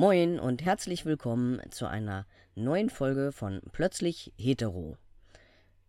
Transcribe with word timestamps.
Moin 0.00 0.38
und 0.38 0.64
herzlich 0.64 1.06
willkommen 1.06 1.60
zu 1.72 1.88
einer 1.88 2.24
neuen 2.54 2.88
Folge 2.88 3.32
von 3.32 3.60
Plötzlich 3.72 4.32
Hetero. 4.38 4.96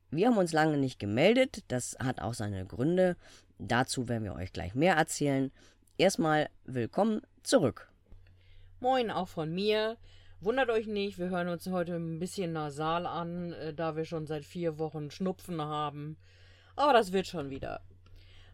Wir 0.10 0.26
haben 0.26 0.38
uns 0.40 0.52
lange 0.52 0.78
nicht 0.78 0.98
gemeldet, 0.98 1.64
das 1.68 1.96
hat 2.00 2.20
auch 2.20 2.34
seine 2.34 2.66
Gründe. 2.66 3.18
Dazu 3.60 4.10
werden 4.10 4.24
wir 4.24 4.34
euch 4.34 4.52
gleich 4.52 4.74
mehr 4.74 4.96
erzählen. 4.96 5.52
Erstmal 6.00 6.50
willkommen 6.66 7.22
zurück. 7.44 7.92
Moin 8.80 9.12
auch 9.12 9.28
von 9.28 9.54
mir. 9.54 9.98
Wundert 10.42 10.72
euch 10.72 10.88
nicht, 10.88 11.20
wir 11.20 11.30
hören 11.30 11.48
uns 11.48 11.68
heute 11.68 11.94
ein 11.94 12.18
bisschen 12.18 12.52
nasal 12.52 13.06
an, 13.06 13.54
äh, 13.54 13.76
da 13.76 13.96
wir 13.96 14.06
schon 14.06 14.26
seit 14.26 14.44
vier 14.44 14.80
Wochen 14.80 15.12
Schnupfen 15.12 15.62
haben. 15.62 16.18
Aber 16.76 16.94
das 16.94 17.12
wird 17.12 17.28
schon 17.28 17.52
wieder. 17.52 17.82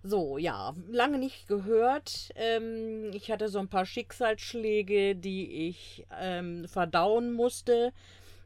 So, 0.07 0.37
ja, 0.37 0.75
lange 0.87 1.17
nicht 1.17 1.47
gehört. 1.47 2.29
Ähm, 2.35 3.09
ich 3.15 3.31
hatte 3.31 3.49
so 3.49 3.57
ein 3.57 3.69
paar 3.69 3.87
Schicksalsschläge, 3.87 5.15
die 5.15 5.67
ich 5.67 6.05
ähm, 6.21 6.67
verdauen 6.67 7.33
musste. 7.33 7.91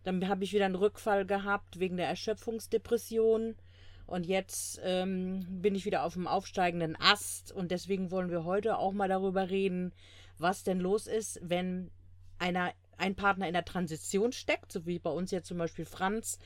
Dann 0.05 0.25
habe 0.29 0.45
ich 0.45 0.53
wieder 0.53 0.63
einen 0.63 0.75
Rückfall 0.75 1.25
gehabt 1.25 1.81
wegen 1.81 1.97
der 1.97 2.07
Erschöpfungsdepression. 2.07 3.55
Und 4.07 4.25
jetzt 4.25 4.79
ähm, 4.85 5.45
bin 5.49 5.75
ich 5.75 5.83
wieder 5.83 6.05
auf 6.05 6.13
dem 6.13 6.27
aufsteigenden 6.27 6.95
Ast. 6.97 7.51
Und 7.51 7.71
deswegen 7.71 8.09
wollen 8.09 8.31
wir 8.31 8.45
heute 8.45 8.77
auch 8.77 8.93
mal 8.93 9.09
darüber 9.09 9.49
reden, 9.49 9.91
was 10.37 10.63
denn 10.63 10.79
los 10.79 11.07
ist, 11.07 11.41
wenn 11.43 11.91
einer, 12.37 12.71
ein 12.97 13.15
Partner 13.15 13.47
in 13.47 13.53
der 13.53 13.65
Transition 13.65 14.31
steckt, 14.31 14.71
so 14.71 14.85
wie 14.85 14.99
bei 14.99 15.11
uns 15.11 15.31
jetzt 15.31 15.49
zum 15.49 15.57
Beispiel 15.57 15.83
Franz 15.83 16.39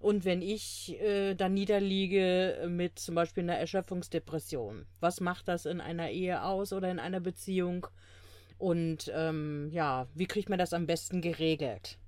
und 0.00 0.24
wenn 0.24 0.40
ich 0.40 0.98
äh, 1.02 1.34
dann 1.34 1.52
niederliege 1.52 2.66
mit 2.68 2.98
zum 2.98 3.14
Beispiel 3.14 3.42
einer 3.42 3.58
Erschöpfungsdepression, 3.58 4.86
was 4.98 5.20
macht 5.20 5.46
das 5.46 5.66
in 5.66 5.82
einer 5.82 6.08
Ehe 6.08 6.42
aus 6.42 6.72
oder 6.72 6.90
in 6.90 6.98
einer 6.98 7.20
Beziehung? 7.20 7.86
Und 8.56 9.12
ähm, 9.14 9.68
ja, 9.70 10.08
wie 10.14 10.26
kriegt 10.26 10.48
man 10.48 10.58
das 10.58 10.72
am 10.72 10.86
besten 10.86 11.20
geregelt? 11.20 11.98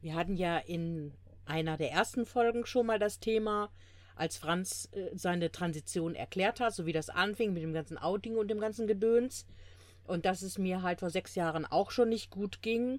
Wir 0.00 0.16
hatten 0.16 0.36
ja 0.36 0.58
in 0.58 1.14
einer 1.44 1.76
der 1.76 1.92
ersten 1.92 2.26
Folgen 2.26 2.66
schon 2.66 2.86
mal 2.86 2.98
das 2.98 3.20
Thema, 3.20 3.70
als 4.16 4.36
Franz 4.36 4.88
äh, 4.90 5.10
seine 5.14 5.52
Transition 5.52 6.16
erklärt 6.16 6.58
hat, 6.58 6.74
so 6.74 6.84
wie 6.84 6.92
das 6.92 7.10
anfing 7.10 7.52
mit 7.52 7.62
dem 7.62 7.74
ganzen 7.74 7.96
Outing 7.96 8.36
und 8.36 8.48
dem 8.48 8.58
ganzen 8.58 8.88
Gedöns. 8.88 9.46
Und 10.02 10.26
dass 10.26 10.42
es 10.42 10.58
mir 10.58 10.82
halt 10.82 10.98
vor 10.98 11.10
sechs 11.10 11.36
Jahren 11.36 11.64
auch 11.64 11.92
schon 11.92 12.08
nicht 12.08 12.30
gut 12.30 12.60
ging 12.60 12.98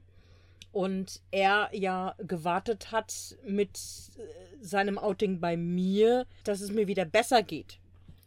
und 0.78 1.22
er 1.32 1.70
ja 1.74 2.14
gewartet 2.20 2.92
hat 2.92 3.36
mit 3.44 3.80
äh, 3.80 4.22
seinem 4.62 5.00
Outing 5.00 5.40
bei 5.40 5.58
mir, 5.58 6.28
dass 6.44 6.62
es 6.62 6.72
mir 6.72 6.86
wieder 6.86 7.04
besser 7.04 7.42
geht. 7.42 7.80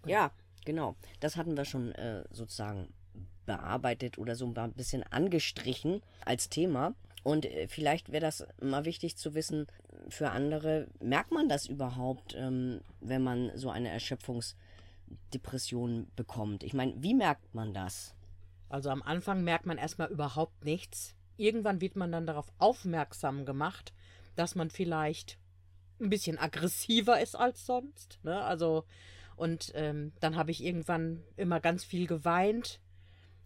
Ja, 0.04 0.32
genau. 0.64 0.96
Das 1.20 1.36
hatten 1.36 1.56
wir 1.56 1.64
schon 1.64 1.92
äh, 1.92 2.24
sozusagen 2.32 2.92
bearbeitet 3.46 4.18
oder 4.18 4.34
so 4.34 4.52
ein 4.52 4.72
bisschen 4.72 5.04
angestrichen 5.04 6.02
als 6.24 6.48
Thema. 6.48 6.96
Und 7.22 7.46
äh, 7.46 7.68
vielleicht 7.68 8.10
wäre 8.10 8.22
das 8.22 8.44
mal 8.60 8.84
wichtig 8.84 9.16
zu 9.16 9.34
wissen 9.34 9.68
für 10.08 10.32
andere, 10.32 10.88
merkt 10.98 11.30
man 11.30 11.48
das 11.48 11.66
überhaupt, 11.66 12.34
ähm, 12.36 12.80
wenn 13.00 13.22
man 13.22 13.52
so 13.54 13.70
eine 13.70 13.90
Erschöpfungsdepression 13.90 16.08
bekommt? 16.16 16.64
Ich 16.64 16.74
meine, 16.74 17.00
wie 17.00 17.14
merkt 17.14 17.54
man 17.54 17.74
das? 17.74 18.16
Also 18.68 18.90
am 18.90 19.02
Anfang 19.02 19.44
merkt 19.44 19.66
man 19.66 19.78
erstmal 19.78 20.10
überhaupt 20.10 20.64
nichts 20.64 21.14
irgendwann 21.40 21.80
wird 21.80 21.96
man 21.96 22.12
dann 22.12 22.26
darauf 22.26 22.52
aufmerksam 22.58 23.44
gemacht, 23.44 23.92
dass 24.36 24.54
man 24.54 24.70
vielleicht 24.70 25.38
ein 26.00 26.10
bisschen 26.10 26.38
aggressiver 26.38 27.20
ist 27.20 27.34
als 27.34 27.66
sonst. 27.66 28.18
Ne? 28.22 28.42
Also, 28.42 28.84
und 29.36 29.72
ähm, 29.74 30.12
dann 30.20 30.36
habe 30.36 30.50
ich 30.50 30.64
irgendwann 30.64 31.22
immer 31.36 31.60
ganz 31.60 31.84
viel 31.84 32.06
geweint. 32.06 32.80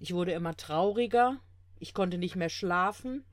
Ich 0.01 0.15
wurde 0.15 0.33
immer 0.33 0.57
trauriger. 0.57 1.39
Ich 1.79 1.95
konnte 1.95 2.19
nicht 2.19 2.37
mehr 2.37 2.49
schlafen. 2.49 3.25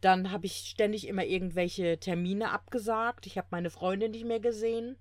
Dann 0.00 0.30
habe 0.30 0.46
ich 0.46 0.68
ständig 0.68 1.08
immer 1.08 1.24
irgendwelche 1.24 1.98
Termine 1.98 2.50
abgesagt. 2.50 3.26
Ich 3.26 3.36
habe 3.36 3.48
meine 3.50 3.70
Freundin 3.70 4.12
nicht 4.12 4.24
mehr 4.24 4.40
gesehen. 4.40 4.96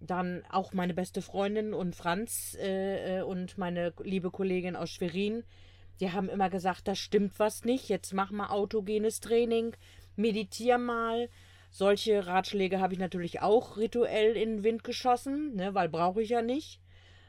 Dann 0.00 0.44
auch 0.50 0.72
meine 0.72 0.94
beste 0.94 1.20
Freundin 1.20 1.74
und 1.74 1.94
Franz 1.94 2.56
äh, 2.58 3.18
äh 3.18 3.22
und 3.22 3.58
meine 3.58 3.92
liebe 4.02 4.30
Kollegin 4.30 4.76
aus 4.76 4.90
Schwerin 4.90 5.44
die 6.00 6.12
haben 6.12 6.28
immer 6.28 6.50
gesagt, 6.50 6.88
da 6.88 6.94
stimmt 6.94 7.38
was 7.38 7.64
nicht, 7.64 7.88
jetzt 7.88 8.12
mach 8.14 8.30
mal 8.30 8.48
autogenes 8.48 9.20
Training, 9.20 9.76
meditier 10.16 10.78
mal. 10.78 11.28
Solche 11.70 12.26
Ratschläge 12.26 12.80
habe 12.80 12.94
ich 12.94 12.98
natürlich 12.98 13.42
auch 13.42 13.76
rituell 13.76 14.36
in 14.36 14.56
den 14.56 14.64
Wind 14.64 14.82
geschossen, 14.82 15.54
ne, 15.54 15.74
weil 15.74 15.88
brauche 15.88 16.22
ich 16.22 16.30
ja 16.30 16.42
nicht. 16.42 16.80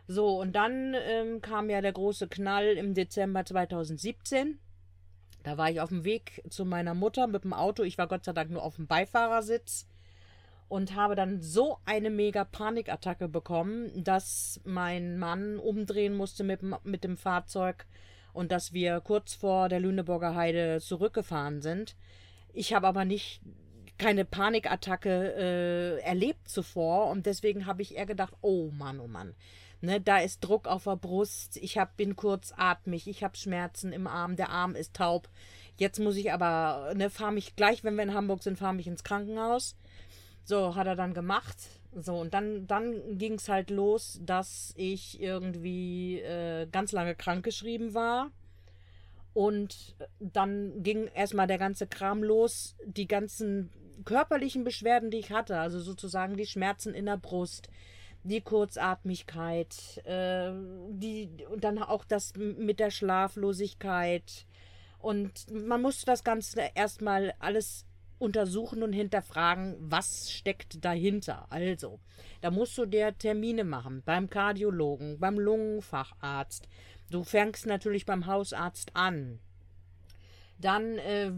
So, 0.07 0.39
und 0.39 0.53
dann 0.53 0.95
ähm, 1.05 1.41
kam 1.41 1.69
ja 1.69 1.81
der 1.81 1.93
große 1.93 2.27
Knall 2.27 2.65
im 2.77 2.93
Dezember 2.93 3.45
2017. 3.45 4.59
Da 5.43 5.57
war 5.57 5.69
ich 5.69 5.79
auf 5.79 5.89
dem 5.89 6.03
Weg 6.03 6.41
zu 6.49 6.65
meiner 6.65 6.93
Mutter 6.93 7.27
mit 7.27 7.43
dem 7.43 7.53
Auto. 7.53 7.83
Ich 7.83 7.97
war 7.97 8.07
Gott 8.07 8.25
sei 8.25 8.33
Dank 8.33 8.51
nur 8.51 8.63
auf 8.63 8.75
dem 8.75 8.87
Beifahrersitz 8.87 9.87
und 10.69 10.95
habe 10.95 11.15
dann 11.15 11.41
so 11.41 11.77
eine 11.85 12.09
mega 12.09 12.45
Panikattacke 12.45 13.27
bekommen, 13.27 14.03
dass 14.03 14.61
mein 14.63 15.17
Mann 15.17 15.57
umdrehen 15.57 16.15
musste 16.15 16.43
mit, 16.43 16.61
mit 16.83 17.03
dem 17.03 17.17
Fahrzeug 17.17 17.85
und 18.33 18.51
dass 18.51 18.73
wir 18.73 19.01
kurz 19.01 19.33
vor 19.33 19.69
der 19.69 19.79
Lüneburger 19.79 20.35
Heide 20.35 20.79
zurückgefahren 20.81 21.61
sind. 21.61 21.95
Ich 22.53 22.73
habe 22.73 22.87
aber 22.87 23.05
nicht 23.05 23.41
keine 23.97 24.25
Panikattacke 24.25 25.33
äh, 25.35 25.99
erlebt 26.01 26.49
zuvor 26.49 27.09
und 27.09 27.25
deswegen 27.25 27.65
habe 27.65 27.81
ich 27.81 27.95
eher 27.95 28.07
gedacht, 28.07 28.33
oh 28.41 28.71
Mann, 28.71 28.99
oh 28.99 29.07
Mann. 29.07 29.35
Ne, 29.83 29.99
da 29.99 30.19
ist 30.19 30.41
Druck 30.41 30.67
auf 30.67 30.83
der 30.83 30.95
Brust, 30.95 31.57
ich 31.57 31.77
hab, 31.77 31.97
bin 31.97 32.15
kurzatmig, 32.15 33.07
ich 33.07 33.23
habe 33.23 33.35
Schmerzen 33.35 33.91
im 33.91 34.05
Arm, 34.05 34.35
der 34.35 34.49
Arm 34.49 34.75
ist 34.75 34.95
taub. 34.95 35.27
Jetzt 35.77 35.99
muss 35.99 36.17
ich 36.17 36.31
aber, 36.31 36.93
ne, 36.95 37.09
fahr 37.09 37.31
mich 37.31 37.55
gleich, 37.55 37.83
wenn 37.83 37.95
wir 37.95 38.03
in 38.03 38.13
Hamburg 38.13 38.43
sind, 38.43 38.59
fahr 38.59 38.73
mich 38.73 38.85
ins 38.85 39.03
Krankenhaus. 39.03 39.75
So, 40.43 40.75
hat 40.75 40.85
er 40.85 40.95
dann 40.95 41.15
gemacht. 41.15 41.57
So, 41.93 42.15
und 42.15 42.33
dann, 42.33 42.67
dann 42.67 43.17
ging 43.17 43.33
es 43.33 43.49
halt 43.49 43.69
los, 43.69 44.19
dass 44.23 44.73
ich 44.77 45.21
irgendwie 45.21 46.19
äh, 46.19 46.67
ganz 46.71 46.93
lange 46.93 47.15
krankgeschrieben 47.15 47.93
war. 47.93 48.31
Und 49.33 49.95
dann 50.19 50.83
ging 50.83 51.07
erstmal 51.07 51.47
der 51.47 51.57
ganze 51.57 51.87
Kram 51.87 52.23
los, 52.23 52.75
die 52.85 53.07
ganzen 53.07 53.69
körperlichen 54.05 54.63
Beschwerden, 54.63 55.11
die 55.11 55.19
ich 55.19 55.31
hatte, 55.31 55.59
also 55.59 55.79
sozusagen 55.79 56.35
die 56.35 56.45
Schmerzen 56.45 56.93
in 56.93 57.05
der 57.05 57.17
Brust, 57.17 57.69
die 58.23 58.41
Kurzatmigkeit, 58.41 60.01
äh, 60.05 60.51
die, 60.89 61.29
und 61.49 61.63
dann 61.63 61.79
auch 61.79 62.05
das 62.05 62.33
mit 62.35 62.79
der 62.79 62.91
Schlaflosigkeit. 62.91 64.45
Und 64.99 65.49
man 65.51 65.81
musste 65.81 66.05
das 66.05 66.23
Ganze 66.23 66.61
erstmal 66.75 67.33
alles 67.39 67.85
untersuchen 68.21 68.83
und 68.83 68.93
hinterfragen, 68.93 69.75
was 69.79 70.31
steckt 70.31 70.83
dahinter. 70.85 71.47
Also, 71.49 71.99
da 72.41 72.51
musst 72.51 72.77
du 72.77 72.85
dir 72.85 73.17
Termine 73.17 73.63
machen 73.63 74.03
beim 74.05 74.29
Kardiologen, 74.29 75.19
beim 75.19 75.39
Lungenfacharzt. 75.39 76.67
Du 77.09 77.23
fängst 77.23 77.65
natürlich 77.65 78.05
beim 78.05 78.27
Hausarzt 78.27 78.95
an 78.95 79.39
dann 80.61 80.97
äh, 80.97 81.31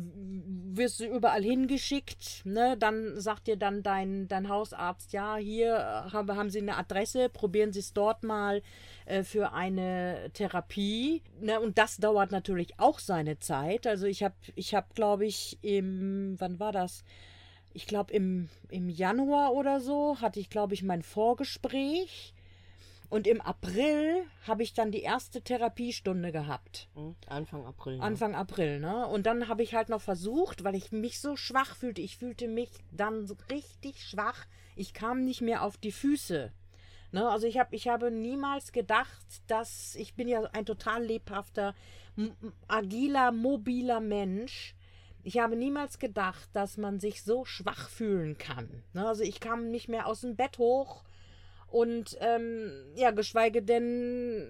wirst 0.76 1.00
du 1.00 1.06
überall 1.06 1.44
hingeschickt, 1.44 2.46
ne? 2.46 2.76
Dann 2.78 3.20
sagt 3.20 3.48
dir 3.48 3.58
dann 3.58 3.84
dein, 3.84 4.28
dein 4.28 4.50
Hausarzt, 4.50 5.14
ja, 5.14 5.36
hier 5.38 5.76
äh, 5.76 6.12
haben, 6.12 6.36
haben 6.36 6.50
Sie 6.50 6.60
eine 6.60 6.78
Adresse, 6.78 7.30
probieren 7.30 7.74
Sie 7.74 7.80
es 7.80 7.94
dort 7.94 8.24
mal 8.24 8.62
äh, 9.06 9.24
für 9.24 9.54
eine 9.54 10.30
Therapie. 10.34 11.22
Ne? 11.40 11.60
Und 11.60 11.78
das 11.78 11.98
dauert 11.98 12.32
natürlich 12.32 12.80
auch 12.80 13.00
seine 13.00 13.40
Zeit. 13.40 13.88
Also 13.88 14.06
ich 14.06 14.24
habe, 14.24 14.36
ich 14.56 14.76
habe, 14.76 14.88
glaube 14.94 15.26
ich, 15.26 15.58
im, 15.62 16.36
wann 16.40 16.60
war 16.60 16.72
das? 16.72 17.04
Ich 17.74 17.88
glaube 17.88 18.14
im, 18.14 18.50
im 18.70 18.90
Januar 18.90 19.54
oder 19.54 19.80
so 19.80 20.22
hatte 20.22 20.40
ich, 20.40 20.50
glaube 20.50 20.74
ich, 20.74 20.84
mein 20.84 21.02
Vorgespräch 21.02 22.33
und 23.14 23.28
im 23.28 23.42
April 23.42 24.26
habe 24.48 24.64
ich 24.64 24.74
dann 24.74 24.90
die 24.90 25.04
erste 25.04 25.44
Therapiestunde 25.44 26.32
gehabt. 26.32 26.90
Hm, 26.96 27.16
Anfang 27.28 27.64
April. 27.64 27.98
Ne? 27.98 28.04
Anfang 28.04 28.34
April, 28.34 28.80
ne? 28.80 29.06
Und 29.06 29.28
dann 29.28 29.48
habe 29.48 29.62
ich 29.62 29.76
halt 29.76 29.90
noch 29.90 30.02
versucht, 30.02 30.64
weil 30.64 30.74
ich 30.74 30.92
mich 30.92 31.20
so 31.20 31.36
schwach 31.36 31.76
fühlte. 31.76 32.02
Ich 32.02 32.18
fühlte 32.18 32.48
mich 32.48 32.72
dann 32.92 33.28
so 33.28 33.38
richtig 33.52 34.04
schwach. 34.04 34.48
Ich 34.76 34.96
kam 34.96 35.26
nicht 35.26 35.42
mehr 35.42 35.62
auf 35.62 35.78
die 35.78 35.92
Füße. 35.92 36.52
Ne? 37.12 37.30
Also 37.30 37.46
ich 37.46 37.60
habe 37.60 37.76
ich 37.76 37.88
habe 37.88 38.10
niemals 38.10 38.72
gedacht, 38.72 39.44
dass 39.46 39.94
ich 39.94 40.16
bin 40.16 40.28
ja 40.28 40.42
ein 40.52 40.66
total 40.66 41.04
lebhafter, 41.04 41.76
agiler, 42.68 43.32
mobiler 43.32 44.00
Mensch. 44.00 44.74
Ich 45.22 45.38
habe 45.38 45.56
niemals 45.56 46.00
gedacht, 46.00 46.50
dass 46.54 46.78
man 46.78 47.00
sich 47.00 47.22
so 47.22 47.46
schwach 47.46 47.90
fühlen 47.90 48.40
kann. 48.40 48.82
Ne? 48.94 49.08
Also 49.08 49.22
ich 49.22 49.40
kam 49.40 49.70
nicht 49.70 49.88
mehr 49.88 50.08
aus 50.08 50.22
dem 50.22 50.36
Bett 50.36 50.58
hoch 50.58 51.04
und 51.74 52.16
ähm, 52.20 52.72
ja, 52.94 53.10
geschweige 53.10 53.64
denn 53.64 54.46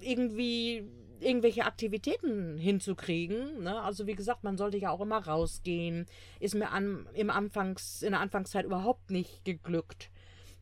irgendwie 0.00 0.88
irgendwelche 1.20 1.66
Aktivitäten 1.66 2.56
hinzukriegen. 2.56 3.62
Ne? 3.62 3.78
Also 3.82 4.06
wie 4.06 4.14
gesagt, 4.14 4.42
man 4.42 4.56
sollte 4.56 4.78
ja 4.78 4.90
auch 4.90 5.02
immer 5.02 5.18
rausgehen. 5.18 6.06
Ist 6.40 6.54
mir 6.54 6.70
an, 6.70 7.06
im 7.12 7.28
Anfangs, 7.28 8.00
in 8.00 8.12
der 8.12 8.20
Anfangszeit 8.20 8.64
überhaupt 8.64 9.10
nicht 9.10 9.44
geglückt. 9.44 10.10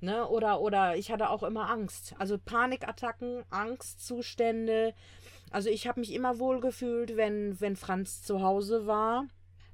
Ne? 0.01 0.27
Oder, 0.27 0.61
oder 0.61 0.97
ich 0.97 1.13
hatte 1.13 1.31
auch 1.31 1.45
immer 1.45 1.71
Angst. 1.71 2.17
Also 2.19 2.39
Panikattacken, 2.39 3.45
Angstzustände. 3.49 4.95
Also 5.53 5.71
ich 5.71 5.87
habe 5.87 6.01
mich 6.01 6.13
immer 6.13 6.41
wohl 6.41 6.59
gefühlt, 6.59 7.17
wenn, 7.17 7.61
wenn 7.61 7.77
Franz 7.77 8.21
zu 8.21 8.43
Hause 8.43 8.89
war. 8.89 9.27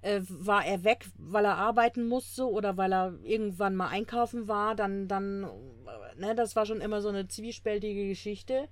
Äh, 0.06 0.22
war 0.28 0.64
er 0.64 0.84
weg, 0.84 1.08
weil 1.18 1.44
er 1.44 1.56
arbeiten 1.56 2.06
musste 2.06 2.48
oder 2.48 2.76
weil 2.76 2.92
er 2.92 3.14
irgendwann 3.24 3.74
mal 3.74 3.88
einkaufen 3.88 4.46
war, 4.46 4.76
dann, 4.76 5.08
dann, 5.08 5.42
äh, 5.42 6.20
ne, 6.20 6.36
das 6.36 6.54
war 6.54 6.64
schon 6.64 6.80
immer 6.80 7.02
so 7.02 7.08
eine 7.08 7.26
zwiespältige 7.26 8.06
Geschichte. 8.06 8.68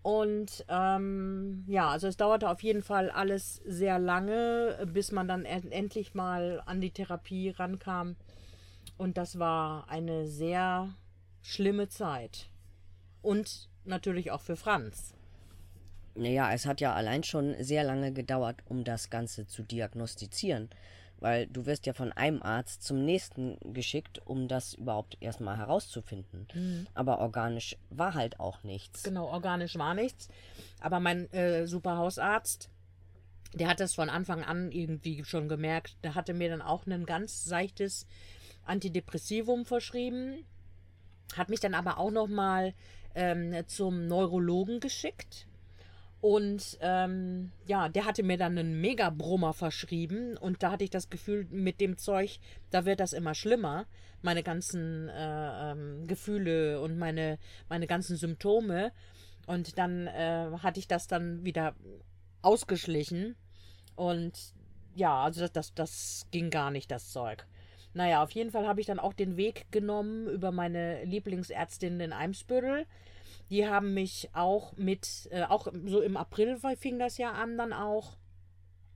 Und 0.00 0.64
ähm, 0.70 1.64
ja, 1.66 1.90
also 1.90 2.06
es 2.06 2.16
dauerte 2.16 2.48
auf 2.48 2.62
jeden 2.62 2.82
Fall 2.82 3.10
alles 3.10 3.56
sehr 3.66 3.98
lange, 3.98 4.88
bis 4.90 5.12
man 5.12 5.28
dann 5.28 5.44
endlich 5.44 6.14
mal 6.14 6.62
an 6.64 6.80
die 6.80 6.92
Therapie 6.92 7.50
rankam. 7.50 8.16
Und 8.96 9.18
das 9.18 9.38
war 9.38 9.90
eine 9.90 10.26
sehr 10.26 10.88
schlimme 11.42 11.88
Zeit. 11.88 12.48
Und 13.20 13.68
natürlich 13.84 14.30
auch 14.30 14.40
für 14.40 14.56
Franz. 14.56 15.17
Naja, 16.18 16.52
es 16.52 16.66
hat 16.66 16.80
ja 16.80 16.94
allein 16.94 17.22
schon 17.22 17.54
sehr 17.62 17.84
lange 17.84 18.12
gedauert, 18.12 18.56
um 18.66 18.84
das 18.84 19.08
Ganze 19.08 19.46
zu 19.46 19.62
diagnostizieren. 19.62 20.68
Weil 21.20 21.48
du 21.48 21.66
wirst 21.66 21.86
ja 21.86 21.94
von 21.94 22.12
einem 22.12 22.42
Arzt 22.42 22.84
zum 22.84 23.04
nächsten 23.04 23.56
geschickt, 23.72 24.20
um 24.24 24.46
das 24.46 24.74
überhaupt 24.74 25.16
erstmal 25.20 25.56
herauszufinden. 25.56 26.46
Mhm. 26.54 26.86
Aber 26.94 27.18
organisch 27.18 27.76
war 27.90 28.14
halt 28.14 28.38
auch 28.38 28.62
nichts. 28.62 29.02
Genau, 29.02 29.26
organisch 29.26 29.76
war 29.78 29.94
nichts. 29.94 30.28
Aber 30.80 31.00
mein 31.00 31.30
äh, 31.32 31.66
Superhausarzt, 31.66 32.70
der 33.54 33.68
hat 33.68 33.80
das 33.80 33.94
von 33.94 34.10
Anfang 34.10 34.44
an 34.44 34.70
irgendwie 34.70 35.24
schon 35.24 35.48
gemerkt. 35.48 35.96
Der 36.04 36.14
hatte 36.14 36.34
mir 36.34 36.50
dann 36.50 36.62
auch 36.62 36.86
ein 36.86 37.04
ganz 37.04 37.44
seichtes 37.44 38.06
Antidepressivum 38.64 39.64
verschrieben. 39.64 40.44
Hat 41.36 41.48
mich 41.48 41.58
dann 41.58 41.74
aber 41.74 41.98
auch 41.98 42.12
noch 42.12 42.28
mal 42.28 42.74
ähm, 43.16 43.54
zum 43.66 44.06
Neurologen 44.06 44.78
geschickt. 44.78 45.47
Und 46.20 46.78
ähm, 46.80 47.52
ja, 47.66 47.88
der 47.88 48.04
hatte 48.04 48.24
mir 48.24 48.36
dann 48.36 48.58
einen 48.58 48.80
Megabrummer 48.80 49.52
verschrieben 49.52 50.36
und 50.36 50.62
da 50.62 50.72
hatte 50.72 50.82
ich 50.82 50.90
das 50.90 51.10
Gefühl, 51.10 51.46
mit 51.50 51.80
dem 51.80 51.96
Zeug, 51.96 52.40
da 52.70 52.84
wird 52.84 52.98
das 52.98 53.12
immer 53.12 53.34
schlimmer. 53.34 53.86
Meine 54.20 54.42
ganzen 54.42 55.08
äh, 55.08 55.72
ähm, 55.72 56.06
Gefühle 56.08 56.80
und 56.80 56.98
meine, 56.98 57.38
meine 57.68 57.86
ganzen 57.86 58.16
Symptome. 58.16 58.90
Und 59.46 59.78
dann 59.78 60.08
äh, 60.08 60.50
hatte 60.60 60.80
ich 60.80 60.88
das 60.88 61.06
dann 61.06 61.44
wieder 61.44 61.76
ausgeschlichen. 62.42 63.36
Und 63.94 64.54
ja, 64.96 65.22
also 65.22 65.40
das, 65.40 65.52
das, 65.52 65.74
das 65.74 66.26
ging 66.32 66.50
gar 66.50 66.72
nicht, 66.72 66.90
das 66.90 67.10
Zeug. 67.10 67.46
Naja, 67.94 68.22
auf 68.22 68.32
jeden 68.32 68.50
Fall 68.50 68.66
habe 68.66 68.80
ich 68.80 68.86
dann 68.86 68.98
auch 68.98 69.12
den 69.12 69.36
Weg 69.36 69.66
genommen 69.70 70.26
über 70.26 70.50
meine 70.50 71.04
Lieblingsärztin 71.04 72.00
in 72.00 72.12
Eimsbüttel 72.12 72.86
die 73.50 73.66
haben 73.66 73.94
mich 73.94 74.30
auch 74.34 74.76
mit, 74.76 75.28
äh, 75.30 75.42
auch 75.44 75.68
so 75.86 76.00
im 76.00 76.16
April 76.16 76.58
fing 76.76 76.98
das 76.98 77.18
ja 77.18 77.32
an 77.32 77.56
dann 77.56 77.72
auch, 77.72 78.16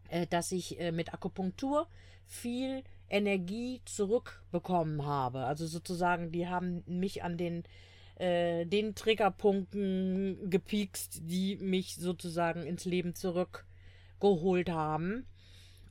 äh, 0.08 0.26
dass 0.26 0.52
ich 0.52 0.78
äh, 0.78 0.92
mit 0.92 1.14
Akupunktur 1.14 1.88
viel 2.26 2.82
Energie 3.08 3.82
zurückbekommen 3.84 5.04
habe. 5.04 5.44
Also 5.44 5.66
sozusagen, 5.66 6.32
die 6.32 6.48
haben 6.48 6.82
mich 6.86 7.22
an 7.22 7.36
den 7.36 7.64
äh, 8.16 8.66
den 8.66 8.94
Triggerpunkten 8.94 10.50
gepiekst, 10.50 11.22
die 11.24 11.56
mich 11.56 11.96
sozusagen 11.96 12.64
ins 12.64 12.84
Leben 12.84 13.14
zurückgeholt 13.14 14.70
haben. 14.70 15.26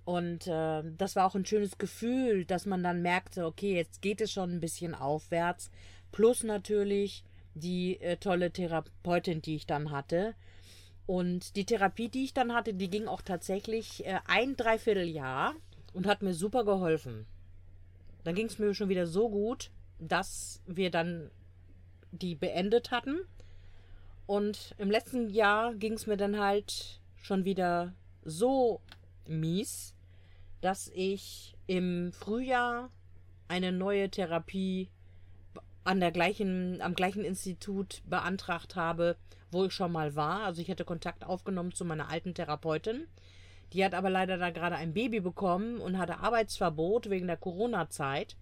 Und 0.05 0.47
äh, 0.47 0.83
das 0.97 1.15
war 1.15 1.25
auch 1.25 1.35
ein 1.35 1.45
schönes 1.45 1.77
Gefühl, 1.77 2.45
dass 2.45 2.65
man 2.65 2.83
dann 2.83 3.01
merkte, 3.01 3.45
okay, 3.45 3.75
jetzt 3.75 4.01
geht 4.01 4.21
es 4.21 4.31
schon 4.31 4.51
ein 4.51 4.59
bisschen 4.59 4.95
aufwärts. 4.95 5.71
Plus 6.11 6.43
natürlich 6.43 7.23
die 7.53 7.99
äh, 8.01 8.17
tolle 8.17 8.51
Therapeutin, 8.51 9.41
die 9.41 9.55
ich 9.55 9.65
dann 9.65 9.91
hatte. 9.91 10.35
Und 11.05 11.55
die 11.55 11.65
Therapie, 11.65 12.09
die 12.09 12.23
ich 12.23 12.33
dann 12.33 12.53
hatte, 12.53 12.73
die 12.73 12.89
ging 12.89 13.07
auch 13.07 13.21
tatsächlich 13.21 14.05
äh, 14.05 14.19
ein 14.27 14.55
Dreivierteljahr 14.55 15.55
und 15.93 16.07
hat 16.07 16.21
mir 16.21 16.33
super 16.33 16.63
geholfen. 16.63 17.25
Dann 18.23 18.35
ging 18.35 18.45
es 18.45 18.59
mir 18.59 18.73
schon 18.73 18.89
wieder 18.89 19.07
so 19.07 19.29
gut, 19.29 19.71
dass 19.99 20.61
wir 20.65 20.91
dann 20.91 21.31
die 22.11 22.35
beendet 22.35 22.91
hatten. 22.91 23.19
Und 24.25 24.75
im 24.77 24.91
letzten 24.91 25.29
Jahr 25.29 25.73
ging 25.75 25.93
es 25.93 26.07
mir 26.07 26.17
dann 26.17 26.39
halt 26.39 27.01
schon 27.15 27.45
wieder 27.45 27.93
so 28.23 28.81
mies, 29.27 29.95
dass 30.61 30.91
ich 30.93 31.55
im 31.67 32.11
Frühjahr 32.13 32.91
eine 33.47 33.71
neue 33.71 34.09
Therapie 34.09 34.89
an 35.83 35.99
der 35.99 36.11
gleichen, 36.11 36.81
am 36.81 36.93
gleichen 36.93 37.23
Institut 37.23 38.01
beantragt 38.05 38.75
habe, 38.75 39.15
wo 39.51 39.65
ich 39.65 39.73
schon 39.73 39.91
mal 39.91 40.15
war. 40.15 40.43
Also 40.43 40.61
ich 40.61 40.67
hätte 40.67 40.85
Kontakt 40.85 41.25
aufgenommen 41.25 41.73
zu 41.73 41.85
meiner 41.85 42.09
alten 42.09 42.33
Therapeutin. 42.33 43.07
Die 43.73 43.83
hat 43.83 43.93
aber 43.93 44.09
leider 44.09 44.37
da 44.37 44.49
gerade 44.49 44.75
ein 44.75 44.93
Baby 44.93 45.21
bekommen 45.21 45.79
und 45.79 45.97
hatte 45.97 46.19
Arbeitsverbot 46.19 47.09
wegen 47.09 47.27
der 47.27 47.37
Corona-Zeit. 47.37 48.35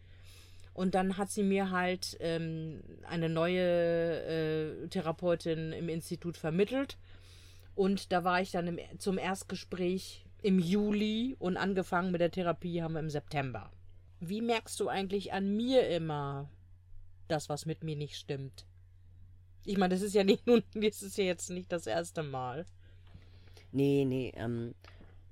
Und 0.73 0.95
dann 0.95 1.17
hat 1.17 1.29
sie 1.29 1.43
mir 1.43 1.71
halt 1.71 2.17
ähm, 2.19 2.81
eine 3.07 3.29
neue 3.29 4.83
äh, 4.83 4.87
Therapeutin 4.87 5.71
im 5.71 5.89
Institut 5.89 6.37
vermittelt. 6.37 6.97
Und 7.75 8.11
da 8.11 8.23
war 8.23 8.41
ich 8.41 8.51
dann 8.51 8.67
im, 8.67 8.79
zum 8.97 9.17
Erstgespräch 9.17 10.25
im 10.41 10.59
Juli 10.59 11.35
und 11.37 11.57
angefangen 11.57 12.11
mit 12.11 12.21
der 12.21 12.31
Therapie 12.31 12.81
haben 12.81 12.93
wir 12.93 12.99
im 12.99 13.09
September. 13.09 13.71
Wie 14.19 14.41
merkst 14.41 14.79
du 14.79 14.87
eigentlich 14.87 15.33
an 15.33 15.55
mir 15.55 15.87
immer, 15.89 16.49
das, 17.31 17.49
was 17.49 17.65
mit 17.65 17.83
mir 17.83 17.95
nicht 17.95 18.17
stimmt. 18.17 18.65
Ich 19.65 19.77
meine, 19.77 19.93
das 19.93 20.01
ist 20.01 20.15
ja 20.15 20.23
nicht 20.23 20.45
nun, 20.47 20.63
das 20.73 21.01
ist 21.01 21.17
ja 21.17 21.23
jetzt 21.23 21.49
nicht 21.49 21.71
das 21.71 21.87
erste 21.87 22.23
Mal. 22.23 22.65
Nee, 23.71 24.05
nee, 24.05 24.33
ähm, 24.35 24.73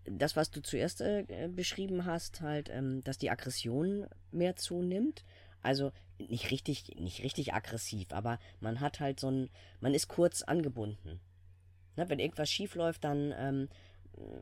das, 0.06 0.36
was 0.36 0.52
du 0.52 0.62
zuerst 0.62 1.02
äh, 1.02 1.50
beschrieben 1.54 2.06
hast, 2.06 2.42
halt, 2.42 2.70
ähm, 2.70 3.04
dass 3.04 3.18
die 3.18 3.30
Aggression 3.30 4.08
mehr 4.32 4.56
zunimmt. 4.56 5.26
Also 5.62 5.92
nicht 6.18 6.52
richtig, 6.52 6.96
nicht 6.98 7.24
richtig 7.24 7.54
aggressiv, 7.54 8.14
aber 8.14 8.40
man 8.60 8.80
hat 8.80 9.00
halt 9.00 9.20
so 9.20 9.30
ein, 9.30 9.50
man 9.82 9.94
ist 9.94 10.08
kurz 10.08 10.42
angebunden. 10.42 11.20
Ne, 11.96 12.10
wenn 12.10 12.20
irgendwas 12.20 12.50
schief 12.50 12.76
läuft, 12.76 13.04
dann, 13.04 13.34
ähm, 13.38 13.70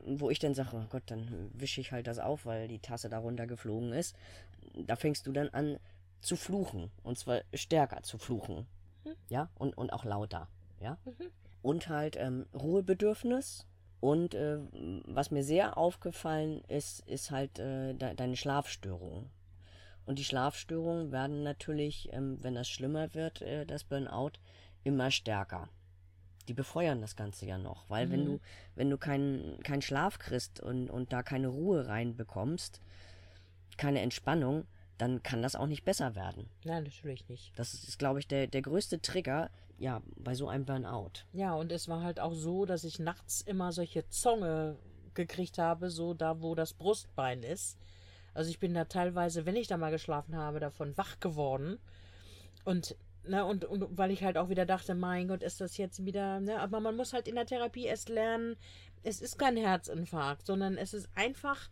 wo 0.06 0.30
ich 0.30 0.40
dann 0.40 0.54
sage, 0.54 0.72
oh 0.74 0.86
Gott, 0.90 1.04
dann 1.08 1.50
wische 1.54 1.81
ich 1.81 1.92
halt 1.92 2.08
das 2.08 2.19
auf, 2.19 2.46
weil 2.46 2.68
die 2.68 2.80
Tasse 2.80 3.10
darunter 3.10 3.48
geflogen 3.48 3.94
ist. 3.94 4.16
Da 4.74 4.96
fängst 4.96 5.25
du 5.25 5.31
dann 5.31 5.50
an 5.50 5.80
zu 6.25 6.36
fluchen. 6.36 6.92
Und 7.04 7.18
zwar 7.18 7.42
stärker 7.54 8.04
zu 8.04 8.18
fluchen. 8.18 8.67
Mhm. 9.03 9.15
Ja, 9.29 9.50
und, 9.55 9.77
und 9.77 9.94
auch 9.94 10.03
lauter. 10.03 10.48
Ja. 10.79 10.98
Mhm. 11.05 11.32
Und 11.62 11.89
halt 11.89 12.15
ähm, 12.17 12.46
Ruhebedürfnis. 12.53 13.65
Und 14.00 14.36
äh, 14.36 14.60
was 15.05 15.32
mir 15.32 15.44
sehr 15.44 15.77
aufgefallen 15.77 16.62
ist, 16.67 17.08
ist 17.08 17.32
halt 17.32 17.58
äh, 17.60 17.94
de 17.94 18.13
deine 18.13 18.36
Schlafstörungen. 18.36 19.32
Und 20.05 20.20
die 20.20 20.24
Schlafstörungen 20.24 21.12
werden 21.12 21.41
natürlich, 21.44 22.10
ähm, 22.12 22.38
wenn 22.41 22.53
das 22.53 22.67
schlimmer 22.67 23.13
wird, 23.15 23.41
äh, 23.41 23.65
das 23.65 23.84
Burnout, 23.84 24.34
immer 24.84 25.10
stärker. 25.10 25.70
Die 26.48 26.53
befeuern 26.53 27.01
das 27.01 27.15
Ganze 27.15 27.48
ja 27.48 27.58
noch, 27.58 27.89
weil 27.89 28.05
mhm. 28.05 28.12
wenn 28.12 28.25
du, 28.25 28.39
wenn 28.75 28.89
du 28.91 28.98
keinen 29.00 29.63
kein 29.63 29.82
Schlaf 29.82 30.20
kriegst 30.20 30.60
und, 30.60 30.91
und 30.91 31.12
da 31.12 31.24
keine 31.24 31.48
Ruhe 31.48 31.88
reinbekommst, 31.88 32.82
keine 33.77 34.01
Entspannung, 34.01 34.67
dann 34.98 35.24
kann 35.24 35.42
das 35.42 35.56
auch 35.56 35.68
nicht 35.68 35.84
besser 35.84 36.16
werden. 36.16 36.50
Nein, 36.64 36.84
natürlich 36.84 37.28
nicht. 37.28 37.52
Das 37.58 37.74
ist, 37.74 38.00
glaube 38.00 38.20
ich, 38.20 38.28
der, 38.28 38.48
der 38.48 38.62
größte 38.62 39.02
Trigger, 39.02 39.50
ja, 39.78 40.02
bei 40.18 40.36
so 40.36 40.48
einem 40.48 40.66
Burnout. 40.66 41.25
Ja, 41.34 41.54
und 41.54 41.72
es 41.72 41.88
war 41.88 42.02
halt 42.02 42.20
auch 42.20 42.34
so, 42.34 42.66
dass 42.66 42.84
ich 42.84 43.00
nachts 43.00 43.42
immer 43.42 43.72
solche 43.72 44.08
Zunge 44.08 44.78
gekriegt 45.14 45.58
habe, 45.58 45.90
so 45.90 46.14
da, 46.14 46.42
wo 46.42 46.56
das 46.56 46.74
Brustbein 46.74 47.44
ist. 47.44 47.78
Also 48.34 48.50
ich 48.50 48.60
bin 48.60 48.74
da 48.74 48.86
teilweise, 48.86 49.46
wenn 49.46 49.56
ich 49.56 49.68
da 49.68 49.78
mal 49.78 49.92
geschlafen 49.92 50.36
habe, 50.36 50.60
davon 50.60 50.98
wach 50.98 51.20
geworden. 51.20 51.80
Und, 52.64 52.96
ne, 53.24 53.46
und, 53.46 53.66
und 53.66 53.98
weil 53.98 54.12
ich 54.12 54.24
halt 54.24 54.38
auch 54.38 54.50
wieder 54.50 54.66
dachte, 54.66 54.94
mein 54.94 55.28
Gott, 55.28 55.44
ist 55.44 55.62
das 55.62 55.78
jetzt 55.78 56.06
wieder, 56.06 56.40
ne, 56.40 56.60
aber 56.60 56.80
man 56.80 56.96
muss 56.96 57.14
halt 57.14 57.28
in 57.28 57.36
der 57.36 57.46
Therapie 57.46 57.86
erst 57.86 58.10
lernen, 58.10 58.58
es 59.04 59.22
ist 59.22 59.38
kein 59.38 59.56
Herzinfarkt, 59.56 60.46
sondern 60.46 60.78
es 60.78 60.94
ist 60.94 61.10
einfach 61.16 61.70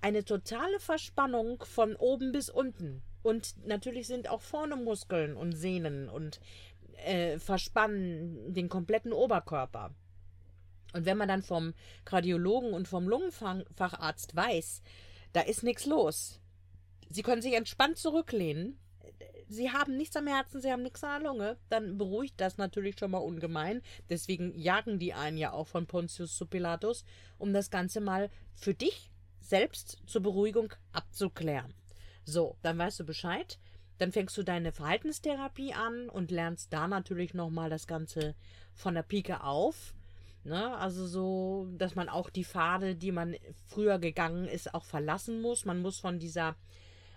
eine 0.00 0.24
totale 0.24 0.80
Verspannung 0.80 1.62
von 1.64 1.96
oben 1.96 2.32
bis 2.32 2.50
unten. 2.50 3.02
Und 3.22 3.54
natürlich 3.66 4.06
sind 4.06 4.28
auch 4.28 4.40
vorne 4.40 4.76
Muskeln 4.76 5.36
und 5.36 5.52
Sehnen 5.52 6.08
und 6.08 6.40
äh, 7.04 7.38
verspannen 7.38 8.52
den 8.54 8.68
kompletten 8.68 9.12
Oberkörper. 9.12 9.94
Und 10.92 11.04
wenn 11.04 11.18
man 11.18 11.28
dann 11.28 11.42
vom 11.42 11.74
Kardiologen 12.04 12.72
und 12.72 12.88
vom 12.88 13.08
Lungenfacharzt 13.08 14.34
weiß, 14.34 14.82
da 15.32 15.42
ist 15.42 15.62
nichts 15.62 15.86
los. 15.86 16.40
Sie 17.08 17.22
können 17.22 17.42
sich 17.42 17.54
entspannt 17.54 17.98
zurücklehnen. 17.98 18.78
Sie 19.48 19.70
haben 19.70 19.96
nichts 19.96 20.16
am 20.16 20.28
Herzen, 20.28 20.60
Sie 20.60 20.70
haben 20.70 20.82
nichts 20.82 21.02
an 21.02 21.22
der 21.22 21.30
Lunge. 21.30 21.56
Dann 21.68 21.98
beruhigt 21.98 22.40
das 22.40 22.56
natürlich 22.56 22.98
schon 22.98 23.10
mal 23.10 23.18
ungemein. 23.18 23.82
Deswegen 24.08 24.56
jagen 24.56 24.98
die 24.98 25.12
einen 25.12 25.36
ja 25.36 25.52
auch 25.52 25.66
von 25.66 25.86
Pontius 25.86 26.36
zu 26.36 26.46
Pilatus, 26.46 27.04
um 27.38 27.52
das 27.52 27.70
Ganze 27.70 28.00
mal 28.00 28.30
für 28.54 28.74
dich 28.74 29.09
selbst 29.40 29.98
zur 30.06 30.22
Beruhigung 30.22 30.72
abzuklären. 30.92 31.74
So, 32.24 32.56
dann 32.62 32.78
weißt 32.78 33.00
du 33.00 33.04
Bescheid. 33.04 33.58
Dann 33.98 34.12
fängst 34.12 34.36
du 34.38 34.42
deine 34.42 34.72
Verhaltenstherapie 34.72 35.74
an 35.74 36.08
und 36.08 36.30
lernst 36.30 36.72
da 36.72 36.88
natürlich 36.88 37.34
nochmal 37.34 37.68
das 37.68 37.86
Ganze 37.86 38.34
von 38.74 38.94
der 38.94 39.02
Pike 39.02 39.42
auf. 39.42 39.94
Ne? 40.44 40.76
Also 40.76 41.06
so, 41.06 41.68
dass 41.76 41.94
man 41.94 42.08
auch 42.08 42.30
die 42.30 42.44
Pfade, 42.44 42.96
die 42.96 43.12
man 43.12 43.36
früher 43.66 43.98
gegangen 43.98 44.46
ist, 44.46 44.74
auch 44.74 44.84
verlassen 44.84 45.42
muss. 45.42 45.66
Man 45.66 45.82
muss 45.82 45.98
von 45.98 46.18
dieser 46.18 46.56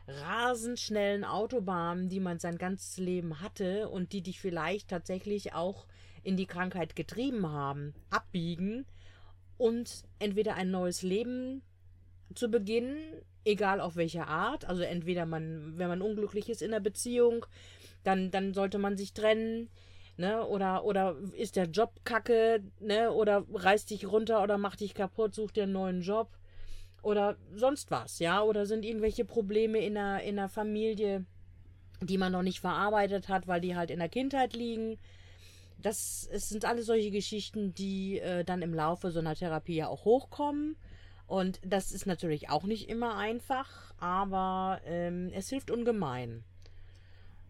rasend 0.07 0.79
schnellen 0.79 1.23
Autobahn, 1.23 2.09
die 2.09 2.19
man 2.19 2.39
sein 2.39 2.57
ganzes 2.57 2.97
Leben 2.97 3.39
hatte 3.39 3.87
und 3.87 4.11
die 4.11 4.21
dich 4.21 4.41
vielleicht 4.41 4.89
tatsächlich 4.89 5.53
auch 5.53 5.87
in 6.23 6.35
die 6.35 6.47
Krankheit 6.47 6.95
getrieben 6.95 7.47
haben, 7.47 7.93
abbiegen 8.09 8.85
und 9.57 10.03
entweder 10.19 10.55
ein 10.55 10.71
neues 10.71 11.01
Leben 11.01 11.61
zu 12.35 12.49
beginnen, 12.49 12.97
egal 13.45 13.79
auf 13.79 13.95
welche 13.95 14.27
Art. 14.27 14.65
Also 14.65 14.83
entweder 14.83 15.25
man, 15.25 15.77
wenn 15.77 15.87
man 15.87 16.01
unglücklich 16.01 16.49
ist 16.49 16.61
in 16.61 16.71
der 16.71 16.79
Beziehung, 16.79 17.45
dann, 18.03 18.31
dann 18.31 18.53
sollte 18.53 18.77
man 18.77 18.97
sich 18.97 19.13
trennen, 19.13 19.69
ne? 20.17 20.45
Oder, 20.45 20.83
oder 20.85 21.15
ist 21.37 21.55
der 21.55 21.65
Job 21.65 22.01
kacke, 22.03 22.63
ne? 22.79 23.11
Oder 23.11 23.45
reißt 23.53 23.89
dich 23.89 24.07
runter 24.07 24.43
oder 24.43 24.57
macht 24.57 24.81
dich 24.81 24.93
kaputt, 24.93 25.33
sucht 25.33 25.55
dir 25.55 25.63
einen 25.63 25.73
neuen 25.73 26.01
Job. 26.01 26.29
Oder 27.01 27.37
sonst 27.53 27.91
was, 27.91 28.19
ja? 28.19 28.41
Oder 28.41 28.65
sind 28.65 28.85
irgendwelche 28.85 29.25
Probleme 29.25 29.79
in 29.79 29.95
der, 29.95 30.21
in 30.23 30.37
der 30.37 30.49
Familie, 30.49 31.25
die 32.01 32.17
man 32.17 32.31
noch 32.31 32.43
nicht 32.43 32.59
verarbeitet 32.59 33.29
hat, 33.29 33.47
weil 33.47 33.61
die 33.61 33.75
halt 33.75 33.91
in 33.91 33.99
der 33.99 34.09
Kindheit 34.09 34.53
liegen. 34.53 34.97
Das 35.81 36.29
es 36.31 36.47
sind 36.47 36.63
alles 36.63 36.85
solche 36.85 37.11
Geschichten, 37.11 37.73
die 37.73 38.19
äh, 38.19 38.45
dann 38.45 38.61
im 38.61 38.73
Laufe 38.73 39.11
so 39.11 39.19
einer 39.19 39.35
Therapie 39.35 39.75
ja 39.75 39.87
auch 39.87 40.05
hochkommen. 40.05 40.77
Und 41.33 41.59
das 41.65 41.91
ist 41.91 42.05
natürlich 42.05 42.51
auch 42.51 42.61
nicht 42.61 42.89
immer 42.89 43.17
einfach, 43.17 43.91
aber 43.97 44.79
ähm, 44.85 45.31
es 45.33 45.49
hilft 45.49 45.71
ungemein. 45.71 46.43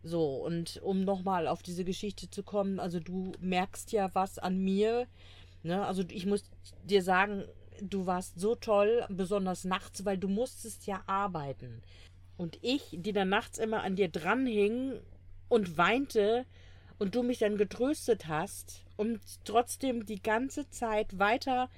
So, 0.03 0.37
und 0.37 0.81
um 0.81 1.03
nochmal 1.03 1.49
auf 1.49 1.61
diese 1.61 1.83
Geschichte 1.83 2.29
zu 2.29 2.43
kommen, 2.43 2.79
also 2.79 3.01
du 3.01 3.33
merkst 3.41 3.91
ja 3.91 4.09
was 4.15 4.39
an 4.39 4.57
mir. 4.57 5.05
Ne? 5.63 5.85
Also 5.85 6.01
ich 6.07 6.25
muss 6.25 6.49
dir 6.85 7.03
sagen, 7.03 7.43
du 7.81 8.05
warst 8.05 8.39
so 8.39 8.55
toll, 8.55 9.05
besonders 9.09 9.65
nachts, 9.65 10.05
weil 10.05 10.17
du 10.17 10.29
musstest 10.29 10.87
ja 10.87 11.03
arbeiten. 11.05 11.81
Und 12.37 12.59
ich, 12.61 12.83
die 12.93 13.11
dann 13.11 13.27
nachts 13.27 13.57
immer 13.57 13.83
an 13.83 13.97
dir 13.97 14.07
dranhing 14.07 14.93
und 15.49 15.77
weinte 15.77 16.45
und 16.99 17.15
du 17.15 17.21
mich 17.21 17.39
dann 17.39 17.57
getröstet 17.57 18.29
hast 18.29 18.85
und 18.95 19.19
trotzdem 19.43 20.05
die 20.05 20.23
ganze 20.23 20.69
Zeit 20.69 21.19
weiter 21.19 21.69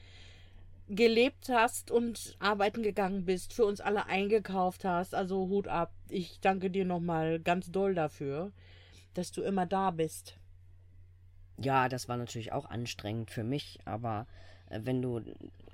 gelebt 0.87 1.49
hast 1.49 1.91
und 1.91 2.35
arbeiten 2.39 2.83
gegangen 2.83 3.25
bist, 3.25 3.53
für 3.53 3.65
uns 3.65 3.81
alle 3.81 4.05
eingekauft 4.05 4.85
hast. 4.85 5.15
Also 5.15 5.47
Hut 5.47 5.67
ab. 5.67 5.93
Ich 6.09 6.39
danke 6.39 6.69
dir 6.69 6.85
nochmal 6.85 7.39
ganz 7.39 7.71
doll 7.71 7.95
dafür, 7.95 8.51
dass 9.13 9.31
du 9.31 9.41
immer 9.41 9.65
da 9.65 9.91
bist. 9.91 10.37
Ja, 11.57 11.89
das 11.89 12.07
war 12.09 12.17
natürlich 12.17 12.51
auch 12.51 12.69
anstrengend 12.69 13.31
für 13.31 13.43
mich, 13.43 13.79
aber 13.85 14.27
äh, 14.69 14.81
wenn 14.83 15.01
du 15.01 15.21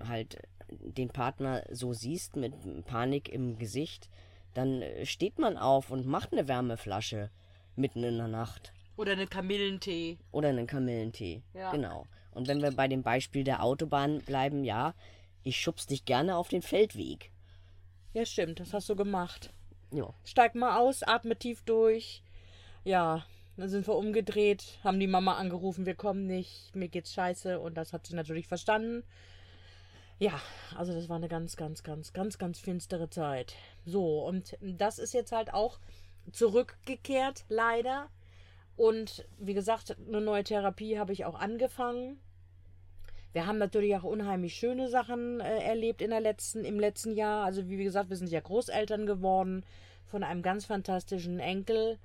halt 0.07 0.37
den 0.69 1.09
Partner 1.09 1.63
so 1.71 1.93
siehst 1.93 2.35
mit 2.35 2.53
Panik 2.85 3.29
im 3.29 3.57
Gesicht, 3.57 4.09
dann 4.53 4.83
steht 5.03 5.39
man 5.39 5.57
auf 5.57 5.91
und 5.91 6.05
macht 6.05 6.31
eine 6.31 6.47
Wärmeflasche 6.47 7.29
mitten 7.75 8.03
in 8.03 8.17
der 8.17 8.27
Nacht. 8.27 8.73
Oder 8.95 9.13
einen 9.13 9.29
Kamillentee. 9.29 10.17
Oder 10.31 10.49
einen 10.49 10.67
Kamillentee. 10.67 11.41
Ja. 11.53 11.71
Genau. 11.71 12.05
Und 12.31 12.47
wenn 12.47 12.61
wir 12.61 12.71
bei 12.71 12.87
dem 12.87 13.03
Beispiel 13.03 13.43
der 13.43 13.63
Autobahn 13.63 14.19
bleiben, 14.19 14.63
ja, 14.63 14.93
ich 15.43 15.59
schubs 15.59 15.87
dich 15.87 16.05
gerne 16.05 16.37
auf 16.37 16.47
den 16.47 16.61
Feldweg. 16.61 17.31
Ja, 18.13 18.25
stimmt, 18.25 18.59
das 18.59 18.73
hast 18.73 18.89
du 18.89 18.95
gemacht. 18.95 19.51
Ja. 19.91 20.13
Steig 20.23 20.55
mal 20.55 20.79
aus, 20.79 21.03
atme 21.03 21.35
tief 21.35 21.63
durch. 21.63 22.23
Ja, 22.83 23.25
dann 23.57 23.69
sind 23.69 23.87
wir 23.87 23.95
umgedreht, 23.95 24.79
haben 24.83 24.99
die 24.99 25.07
Mama 25.07 25.35
angerufen, 25.35 25.85
wir 25.85 25.95
kommen 25.95 26.25
nicht, 26.25 26.75
mir 26.75 26.87
geht's 26.87 27.13
scheiße 27.13 27.59
und 27.59 27.75
das 27.75 27.93
hat 27.93 28.07
sie 28.07 28.15
natürlich 28.15 28.47
verstanden. 28.47 29.03
Ja, 30.19 30.39
also 30.77 30.93
das 30.93 31.09
war 31.09 31.15
eine 31.15 31.27
ganz, 31.27 31.57
ganz, 31.57 31.83
ganz, 31.83 32.13
ganz, 32.13 32.37
ganz 32.37 32.59
finstere 32.59 33.09
Zeit. 33.09 33.55
So, 33.85 34.23
und 34.25 34.57
das 34.61 34.99
ist 34.99 35.13
jetzt 35.13 35.31
halt 35.31 35.53
auch 35.53 35.79
zurückgekehrt, 36.31 37.45
leider. 37.49 38.07
Und 38.81 39.27
wie 39.37 39.53
gesagt, 39.53 39.95
eine 40.07 40.21
neue 40.21 40.43
Therapie 40.43 40.97
habe 40.97 41.13
ich 41.13 41.25
auch 41.25 41.35
angefangen. 41.35 42.19
Wir 43.31 43.45
haben 43.45 43.59
natürlich 43.59 43.95
auch 43.95 44.03
unheimlich 44.03 44.55
schöne 44.55 44.89
Sachen 44.89 45.39
äh, 45.39 45.59
erlebt 45.59 46.01
in 46.01 46.09
der 46.09 46.19
letzten, 46.19 46.65
im 46.65 46.79
letzten 46.79 47.13
Jahr. 47.13 47.45
Also 47.45 47.69
wie 47.69 47.83
gesagt, 47.83 48.09
wir 48.09 48.17
sind 48.17 48.31
ja 48.31 48.39
Großeltern 48.39 49.05
geworden 49.05 49.63
von 50.07 50.23
einem 50.23 50.41
ganz 50.41 50.65
fantastischen 50.65 51.39
Enkel. 51.39 51.99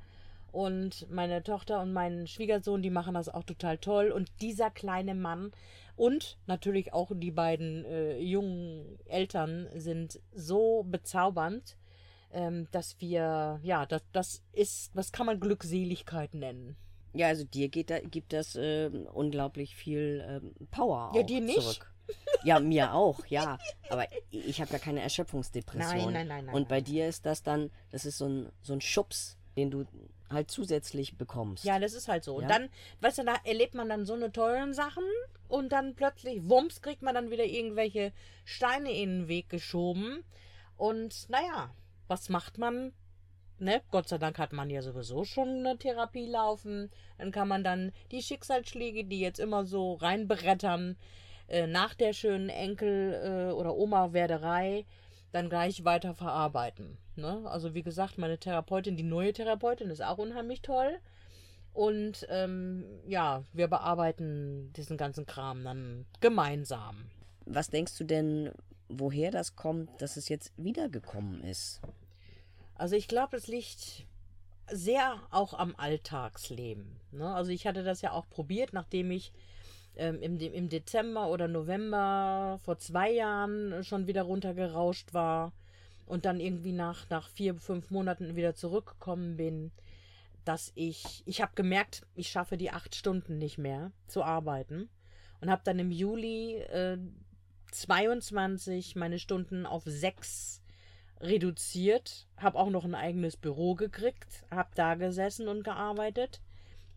Und 0.53 1.11
meine 1.11 1.43
Tochter 1.43 1.81
und 1.81 1.95
mein 1.95 2.27
Schwiegersohn, 2.27 2.83
die 2.83 2.91
machen 2.91 3.15
das 3.15 3.31
auch 3.31 3.45
total 3.45 3.79
toll. 3.79 4.11
Und 4.11 4.31
dieser 4.43 4.69
kleine 4.69 5.15
Mann 5.15 5.53
und 5.97 6.37
natürlich 6.47 6.93
auch 6.93 7.11
die 7.15 7.31
beiden 7.31 7.87
äh, 7.87 8.19
jungen 8.19 8.99
Eltern 9.07 9.67
sind 9.75 10.21
so 10.35 10.85
bezaubernd, 10.87 11.79
ähm, 12.37 12.69
dass 12.71 13.01
wir, 13.01 13.59
ja, 13.63 13.87
das, 13.87 14.03
das 14.13 14.43
ist, 14.53 14.91
was 14.95 15.11
kann 15.11 15.25
man 15.25 15.41
Glückseligkeit 15.41 16.35
nennen. 16.35 16.77
Ja, 17.15 17.29
also 17.29 17.45
dir 17.45 17.71
geht 17.71 17.89
da, 17.89 17.99
gibt 17.99 18.35
das 18.35 18.57
äh, 18.57 18.91
unglaublich 19.13 19.75
viel 19.75 20.23
ähm, 20.29 20.69
Power. 20.71 21.13
Ja, 21.15 21.23
dir 21.23 21.41
nicht? 21.41 21.63
Zurück. 21.63 21.93
Ja, 22.45 22.61
mir 22.61 22.93
auch, 22.93 23.25
ja. 23.27 23.59
Aber 23.89 24.07
ich 24.31 24.61
habe 24.61 24.71
ja 24.73 24.79
keine 24.79 25.01
Erschöpfungsdepression. 25.01 26.13
Nein, 26.13 26.13
nein, 26.13 26.29
nein, 26.29 26.45
nein, 26.45 26.55
Und 26.55 26.69
bei 26.69 26.77
nein. 26.77 26.85
dir 26.85 27.09
ist 27.09 27.25
das 27.25 27.43
dann, 27.43 27.71
das 27.91 28.05
ist 28.05 28.19
so 28.19 28.27
ein, 28.27 28.53
so 28.61 28.75
ein 28.75 28.83
Schubs, 28.83 29.39
den 29.57 29.71
du 29.71 29.87
halt 30.31 30.51
zusätzlich 30.51 31.17
bekommst. 31.17 31.65
Ja, 31.65 31.79
das 31.79 31.95
ist 31.95 32.07
halt 32.07 32.23
so. 32.23 32.39
Ja. 32.39 32.43
Und 32.43 32.51
dann, 32.51 32.69
weißt 33.01 33.19
du, 33.19 33.25
da 33.25 33.35
erlebt 33.45 33.75
man 33.75 33.89
dann 33.89 34.05
so 34.05 34.13
eine 34.13 34.31
tollen 34.31 34.75
Sachen 34.75 35.05
und 35.49 35.73
dann 35.73 35.95
plötzlich, 35.95 36.49
wumms, 36.49 36.83
kriegt 36.83 37.03
man 37.03 37.15
dann 37.15 37.31
wieder 37.31 37.45
irgendwelche 37.45 38.13
Steine 38.45 38.93
in 38.93 39.21
den 39.21 39.29
Weg 39.29 39.49
geschoben. 39.49 40.23
Und 40.77 41.29
naja, 41.31 41.71
was 42.09 42.29
macht 42.29 42.59
man? 42.59 42.93
Ne? 43.59 43.81
Gott 43.91 44.09
sei 44.09 44.19
Dank 44.19 44.39
hat 44.39 44.53
man 44.53 44.69
ja 44.69 44.83
sowieso 44.83 45.25
schon 45.25 45.49
eine 45.49 45.79
Therapie 45.79 46.27
laufen. 46.27 46.91
Dann 47.19 47.33
kann 47.33 47.49
man 47.49 47.65
dann 47.65 47.93
die 48.11 48.23
Schicksalsschläge, 48.23 49.05
die 49.05 49.21
jetzt 49.21 49.41
immer 49.41 49.65
so 49.65 49.95
reinbrettern, 49.95 50.97
äh, 51.49 51.67
nach 51.67 51.95
der 51.95 52.13
schönen 52.13 52.49
Enkel- 52.51 53.49
äh, 53.51 53.53
oder 53.53 53.75
Oma-Werderei, 53.77 54.85
dann 55.33 55.49
gleich 55.49 55.85
weiter 55.85 56.15
verarbeiten. 56.15 56.99
Ne? 57.15 57.43
Also 57.47 57.75
wie 57.75 57.83
gesagt, 57.83 58.19
meine 58.19 58.39
Therapeutin, 58.39 58.97
die 58.97 59.03
neue 59.03 59.33
Therapeutin, 59.33 59.91
ist 59.91 60.03
auch 60.03 60.19
unheimlich 60.19 60.61
toll. 60.61 60.99
Und 61.73 62.27
ähm, 62.31 62.85
ja, 63.07 63.45
wir 63.53 63.69
bearbeiten 63.69 64.73
diesen 64.75 64.97
ganzen 64.97 65.27
Kram 65.27 65.63
dann 65.63 66.07
gemeinsam. 66.21 67.11
Was 67.45 67.69
denkst 67.69 67.97
du 67.99 68.05
denn, 68.05 68.51
woher 68.89 69.31
das 69.31 69.57
kommt, 69.57 69.91
dass 70.01 70.17
es 70.17 70.29
jetzt 70.29 70.53
wiedergekommen 70.57 71.43
ist? 71.43 71.81
Also 72.75 72.97
ich 72.97 73.09
glaube, 73.09 73.37
es 73.37 73.47
liegt 73.47 74.07
sehr 74.71 75.21
auch 75.31 75.55
am 75.55 75.75
Alltagsleben. 75.77 77.01
Ne? 77.13 77.35
Also 77.35 77.51
ich 77.51 77.67
hatte 77.67 77.85
das 77.85 78.03
ja 78.03 78.13
auch 78.13 78.29
probiert, 78.29 78.73
nachdem 78.73 79.11
ich 79.11 79.33
ähm, 79.97 80.21
im, 80.21 80.39
im 80.39 80.69
Dezember 80.69 81.31
oder 81.31 81.49
November 81.49 82.59
vor 82.63 82.79
zwei 82.79 83.11
Jahren 83.11 83.83
schon 83.85 84.07
wieder 84.07 84.23
runtergerauscht 84.23 85.15
war 85.15 85.53
und 86.05 86.25
dann 86.25 86.41
irgendwie 86.41 86.73
nach, 86.73 87.09
nach 87.11 87.29
vier, 87.29 87.55
fünf 87.57 87.91
Monaten 87.91 88.37
wieder 88.37 88.55
zurückgekommen 88.55 89.37
bin, 89.37 89.73
dass 90.45 90.73
ich, 90.75 91.23
ich 91.27 91.41
habe 91.41 91.53
gemerkt, 91.55 92.03
ich 92.15 92.29
schaffe 92.29 92.57
die 92.57 92.71
acht 92.71 92.95
Stunden 92.95 93.39
nicht 93.39 93.59
mehr 93.59 93.91
zu 94.07 94.23
arbeiten 94.23 94.89
und 95.41 95.51
habe 95.51 95.63
dann 95.65 95.79
im 95.79 95.91
Juli 95.91 96.57
äh, 96.57 96.99
22 97.73 98.97
meine 98.97 99.19
Stunden 99.19 99.67
auf 99.67 99.83
sechs 99.87 100.63
reduziert, 101.21 102.27
habe 102.37 102.59
auch 102.59 102.71
noch 102.71 102.85
ein 102.85 102.95
eigenes 102.95 103.37
Büro 103.37 103.75
gekriegt, 103.75 104.45
habe 104.51 104.71
da 104.75 104.95
gesessen 104.95 105.49
und 105.49 105.65
gearbeitet. 105.65 106.41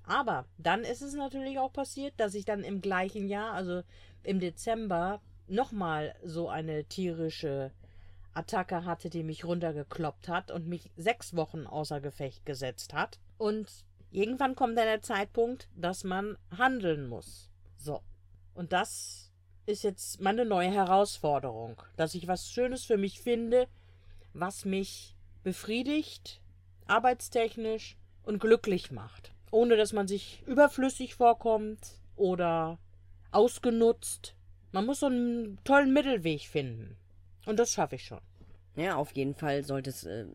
Aber 0.03 0.45
dann 0.57 0.83
ist 0.83 1.01
es 1.01 1.13
natürlich 1.13 1.59
auch 1.59 1.71
passiert, 1.71 2.13
dass 2.17 2.33
ich 2.33 2.45
dann 2.45 2.63
im 2.63 2.81
gleichen 2.81 3.27
Jahr, 3.27 3.53
also 3.53 3.83
im 4.23 4.39
Dezember, 4.39 5.21
nochmal 5.47 6.15
so 6.23 6.49
eine 6.49 6.85
tierische 6.85 7.71
Attacke 8.33 8.85
hatte, 8.85 9.09
die 9.09 9.23
mich 9.23 9.45
runtergekloppt 9.45 10.27
hat 10.27 10.51
und 10.51 10.67
mich 10.67 10.91
sechs 10.95 11.35
Wochen 11.35 11.65
außer 11.65 12.01
Gefecht 12.01 12.45
gesetzt 12.45 12.93
hat. 12.93 13.19
Und 13.37 13.67
irgendwann 14.11 14.55
kommt 14.55 14.77
dann 14.77 14.85
der 14.85 15.01
Zeitpunkt, 15.01 15.69
dass 15.75 16.03
man 16.03 16.37
handeln 16.55 17.07
muss. 17.07 17.49
So. 17.77 18.01
Und 18.53 18.73
das 18.73 19.28
ist 19.69 19.83
jetzt 19.83 20.19
meine 20.19 20.45
neue 20.45 20.71
Herausforderung, 20.71 21.81
dass 21.95 22.15
ich 22.15 22.27
was 22.27 22.51
Schönes 22.51 22.83
für 22.85 22.97
mich 22.97 23.21
finde, 23.21 23.67
was 24.33 24.65
mich 24.65 25.15
befriedigt, 25.43 26.41
arbeitstechnisch 26.87 27.95
und 28.23 28.39
glücklich 28.39 28.91
macht. 28.91 29.31
Ohne 29.51 29.77
dass 29.77 29.93
man 29.93 30.07
sich 30.07 30.43
überflüssig 30.45 31.15
vorkommt 31.15 31.79
oder 32.15 32.77
ausgenutzt. 33.31 34.35
Man 34.71 34.85
muss 34.85 34.99
so 34.99 35.07
einen 35.07 35.59
tollen 35.63 35.93
Mittelweg 35.93 36.41
finden. 36.41 36.97
Und 37.45 37.57
das 37.57 37.71
schaffe 37.71 37.95
ich 37.95 38.05
schon. 38.05 38.21
Ja, 38.75 38.95
auf 38.95 39.11
jeden 39.15 39.33
Fall 39.35 39.63
sollte 39.63 39.89
es 39.89 40.03
äh, 40.03 40.25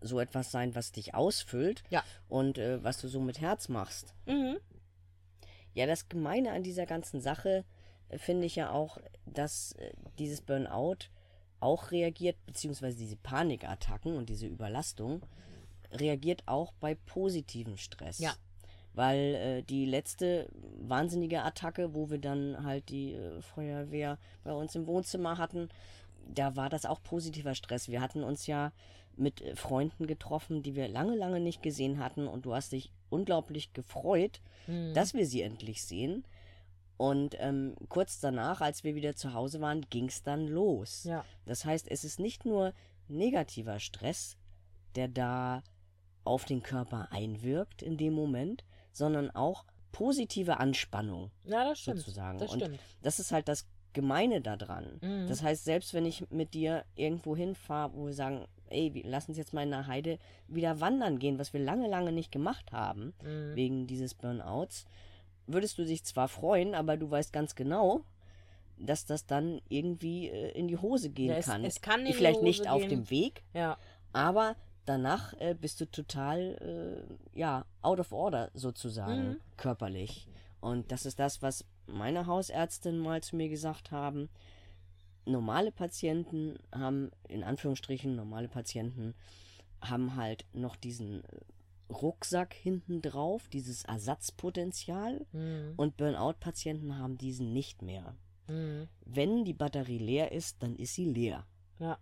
so 0.00 0.20
etwas 0.20 0.50
sein, 0.50 0.74
was 0.74 0.92
dich 0.92 1.14
ausfüllt 1.14 1.82
Ja. 1.90 2.02
und 2.28 2.58
äh, 2.58 2.82
was 2.82 3.00
du 3.00 3.08
so 3.08 3.20
mit 3.20 3.40
Herz 3.40 3.68
machst. 3.68 4.14
Mhm. 4.26 4.56
Ja, 5.74 5.86
das 5.86 6.08
Gemeine 6.08 6.52
an 6.52 6.62
dieser 6.62 6.84
ganzen 6.84 7.20
Sache, 7.22 7.64
finde 8.18 8.46
ich 8.46 8.56
ja 8.56 8.70
auch, 8.70 8.98
dass 9.26 9.72
äh, 9.72 9.92
dieses 10.18 10.40
Burnout 10.40 11.08
auch 11.60 11.90
reagiert, 11.92 12.36
beziehungsweise 12.46 12.98
diese 12.98 13.16
Panikattacken 13.16 14.16
und 14.16 14.28
diese 14.28 14.46
Überlastung 14.46 15.22
reagiert 15.92 16.42
auch 16.46 16.72
bei 16.80 16.94
positivem 16.94 17.76
Stress. 17.76 18.18
Ja. 18.18 18.34
Weil 18.94 19.18
äh, 19.34 19.62
die 19.62 19.86
letzte 19.86 20.48
wahnsinnige 20.80 21.42
Attacke, 21.42 21.94
wo 21.94 22.10
wir 22.10 22.18
dann 22.18 22.64
halt 22.64 22.88
die 22.90 23.14
äh, 23.14 23.40
Feuerwehr 23.40 24.18
bei 24.44 24.52
uns 24.52 24.74
im 24.74 24.86
Wohnzimmer 24.86 25.38
hatten, 25.38 25.68
da 26.28 26.56
war 26.56 26.68
das 26.68 26.84
auch 26.86 27.02
positiver 27.02 27.54
Stress. 27.54 27.88
Wir 27.88 28.00
hatten 28.00 28.22
uns 28.22 28.46
ja 28.46 28.72
mit 29.16 29.40
äh, 29.40 29.54
Freunden 29.56 30.06
getroffen, 30.06 30.62
die 30.62 30.74
wir 30.74 30.88
lange, 30.88 31.14
lange 31.16 31.40
nicht 31.40 31.62
gesehen 31.62 31.98
hatten 31.98 32.26
und 32.26 32.44
du 32.44 32.54
hast 32.54 32.72
dich 32.72 32.90
unglaublich 33.08 33.72
gefreut, 33.72 34.40
Mhm. 34.66 34.94
dass 34.94 35.12
wir 35.14 35.26
sie 35.26 35.42
endlich 35.42 35.82
sehen. 35.84 36.24
Und 36.96 37.34
ähm, 37.38 37.74
kurz 37.88 38.20
danach, 38.20 38.60
als 38.60 38.84
wir 38.84 38.94
wieder 38.94 39.16
zu 39.16 39.34
Hause 39.34 39.60
waren, 39.60 39.82
ging 39.90 40.08
es 40.08 40.22
dann 40.22 40.46
los. 40.46 41.04
Ja. 41.04 41.24
Das 41.46 41.64
heißt, 41.64 41.90
es 41.90 42.04
ist 42.04 42.20
nicht 42.20 42.44
nur 42.44 42.72
negativer 43.08 43.80
Stress, 43.80 44.36
der 44.94 45.08
da 45.08 45.62
auf 46.24 46.44
den 46.44 46.62
Körper 46.62 47.08
einwirkt 47.10 47.82
in 47.82 47.96
dem 47.96 48.12
Moment, 48.12 48.64
sondern 48.92 49.30
auch 49.30 49.64
positive 49.90 50.58
Anspannung 50.60 51.30
Ja, 51.44 51.64
das 51.64 51.80
stimmt. 51.80 51.98
sozusagen. 51.98 52.38
Das 52.38 52.52
Und 52.52 52.60
stimmt. 52.60 52.78
das 53.02 53.18
ist 53.18 53.32
halt 53.32 53.48
das 53.48 53.66
Gemeine 53.92 54.40
daran. 54.40 54.98
Mhm. 55.02 55.26
Das 55.28 55.42
heißt, 55.42 55.64
selbst 55.64 55.92
wenn 55.94 56.06
ich 56.06 56.30
mit 56.30 56.54
dir 56.54 56.84
irgendwo 56.94 57.36
hinfahre, 57.36 57.92
wo 57.94 58.06
wir 58.06 58.14
sagen, 58.14 58.46
ey, 58.68 59.02
lassen 59.04 59.32
uns 59.32 59.38
jetzt 59.38 59.52
mal 59.52 59.64
in 59.64 59.70
der 59.70 59.86
Heide 59.86 60.18
wieder 60.46 60.80
wandern 60.80 61.18
gehen, 61.18 61.38
was 61.38 61.52
wir 61.52 61.60
lange, 61.60 61.88
lange 61.88 62.12
nicht 62.12 62.32
gemacht 62.32 62.72
haben, 62.72 63.12
Mhm. 63.22 63.54
wegen 63.54 63.86
dieses 63.86 64.14
Burnouts, 64.14 64.86
würdest 65.46 65.78
du 65.78 65.84
dich 65.84 66.04
zwar 66.04 66.28
freuen, 66.28 66.74
aber 66.74 66.96
du 66.96 67.10
weißt 67.10 67.32
ganz 67.32 67.54
genau, 67.54 68.04
dass 68.78 69.04
das 69.04 69.26
dann 69.26 69.60
irgendwie 69.68 70.28
äh, 70.28 70.50
in 70.52 70.68
die 70.68 70.78
Hose 70.78 71.10
gehen 71.10 71.30
Ja, 71.30 71.36
es- 71.36 71.46
kann. 71.46 71.64
es 71.64 71.80
kann 71.80 72.00
in 72.00 72.06
die 72.06 72.12
Vielleicht 72.14 72.36
Hose 72.38 72.44
nicht 72.44 72.68
auf 72.68 72.80
gehen. 72.80 72.90
dem 72.90 73.10
Weg, 73.10 73.42
Ja. 73.54 73.78
aber 74.12 74.56
danach 74.84 75.34
äh, 75.40 75.54
bist 75.54 75.80
du 75.80 75.86
total, 75.86 77.06
äh, 77.34 77.38
ja, 77.38 77.64
out 77.82 78.00
of 78.00 78.12
order 78.12 78.50
sozusagen, 78.54 79.28
Mhm. 79.30 79.40
körperlich. 79.56 80.26
Und 80.60 80.90
das 80.92 81.06
ist 81.06 81.18
das, 81.18 81.42
was 81.42 81.64
meine 81.86 82.26
Hausärztin 82.26 82.98
mal 82.98 83.22
zu 83.22 83.36
mir 83.36 83.48
gesagt 83.48 83.90
haben. 83.90 84.28
Normale 85.24 85.70
Patienten 85.70 86.58
haben, 86.74 87.10
in 87.28 87.44
Anführungsstrichen, 87.44 88.16
normale 88.16 88.48
Patienten 88.48 89.14
haben 89.80 90.16
halt 90.16 90.44
noch 90.52 90.74
diesen 90.76 91.22
äh, 91.24 91.26
Rucksack 91.88 92.54
hinten 92.54 93.02
drauf, 93.02 93.48
dieses 93.48 93.84
Ersatzpotenzial. 93.84 95.26
Mhm. 95.32 95.74
Und 95.76 95.96
Burnout-Patienten 95.96 96.98
haben 96.98 97.18
diesen 97.18 97.52
nicht 97.52 97.82
mehr. 97.82 98.16
Mhm. 98.48 98.88
Wenn 99.04 99.44
die 99.44 99.54
Batterie 99.54 99.98
leer 99.98 100.32
ist, 100.32 100.62
dann 100.62 100.76
ist 100.76 100.94
sie 100.94 101.06
leer. 101.06 101.46
Ja. 101.78 101.98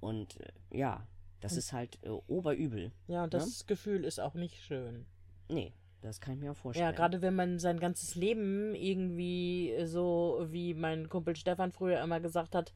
Und 0.00 0.40
äh, 0.40 0.78
ja, 0.78 1.06
das 1.40 1.56
ist 1.56 1.72
halt 1.72 1.98
äh, 2.02 2.08
oberübel. 2.08 2.92
Ja, 3.08 3.24
und 3.24 3.34
das 3.34 3.66
Gefühl 3.66 4.04
ist 4.04 4.20
auch 4.20 4.34
nicht 4.34 4.62
schön. 4.62 5.06
Nee, 5.48 5.72
das 6.00 6.20
kann 6.20 6.34
ich 6.34 6.40
mir 6.40 6.52
auch 6.52 6.56
vorstellen. 6.56 6.86
Ja, 6.86 6.92
gerade 6.92 7.20
wenn 7.20 7.34
man 7.34 7.58
sein 7.58 7.80
ganzes 7.80 8.14
Leben 8.14 8.74
irgendwie 8.74 9.74
so, 9.84 10.46
wie 10.50 10.74
mein 10.74 11.08
Kumpel 11.08 11.36
Stefan 11.36 11.72
früher 11.72 12.00
immer 12.02 12.20
gesagt 12.20 12.54
hat, 12.54 12.72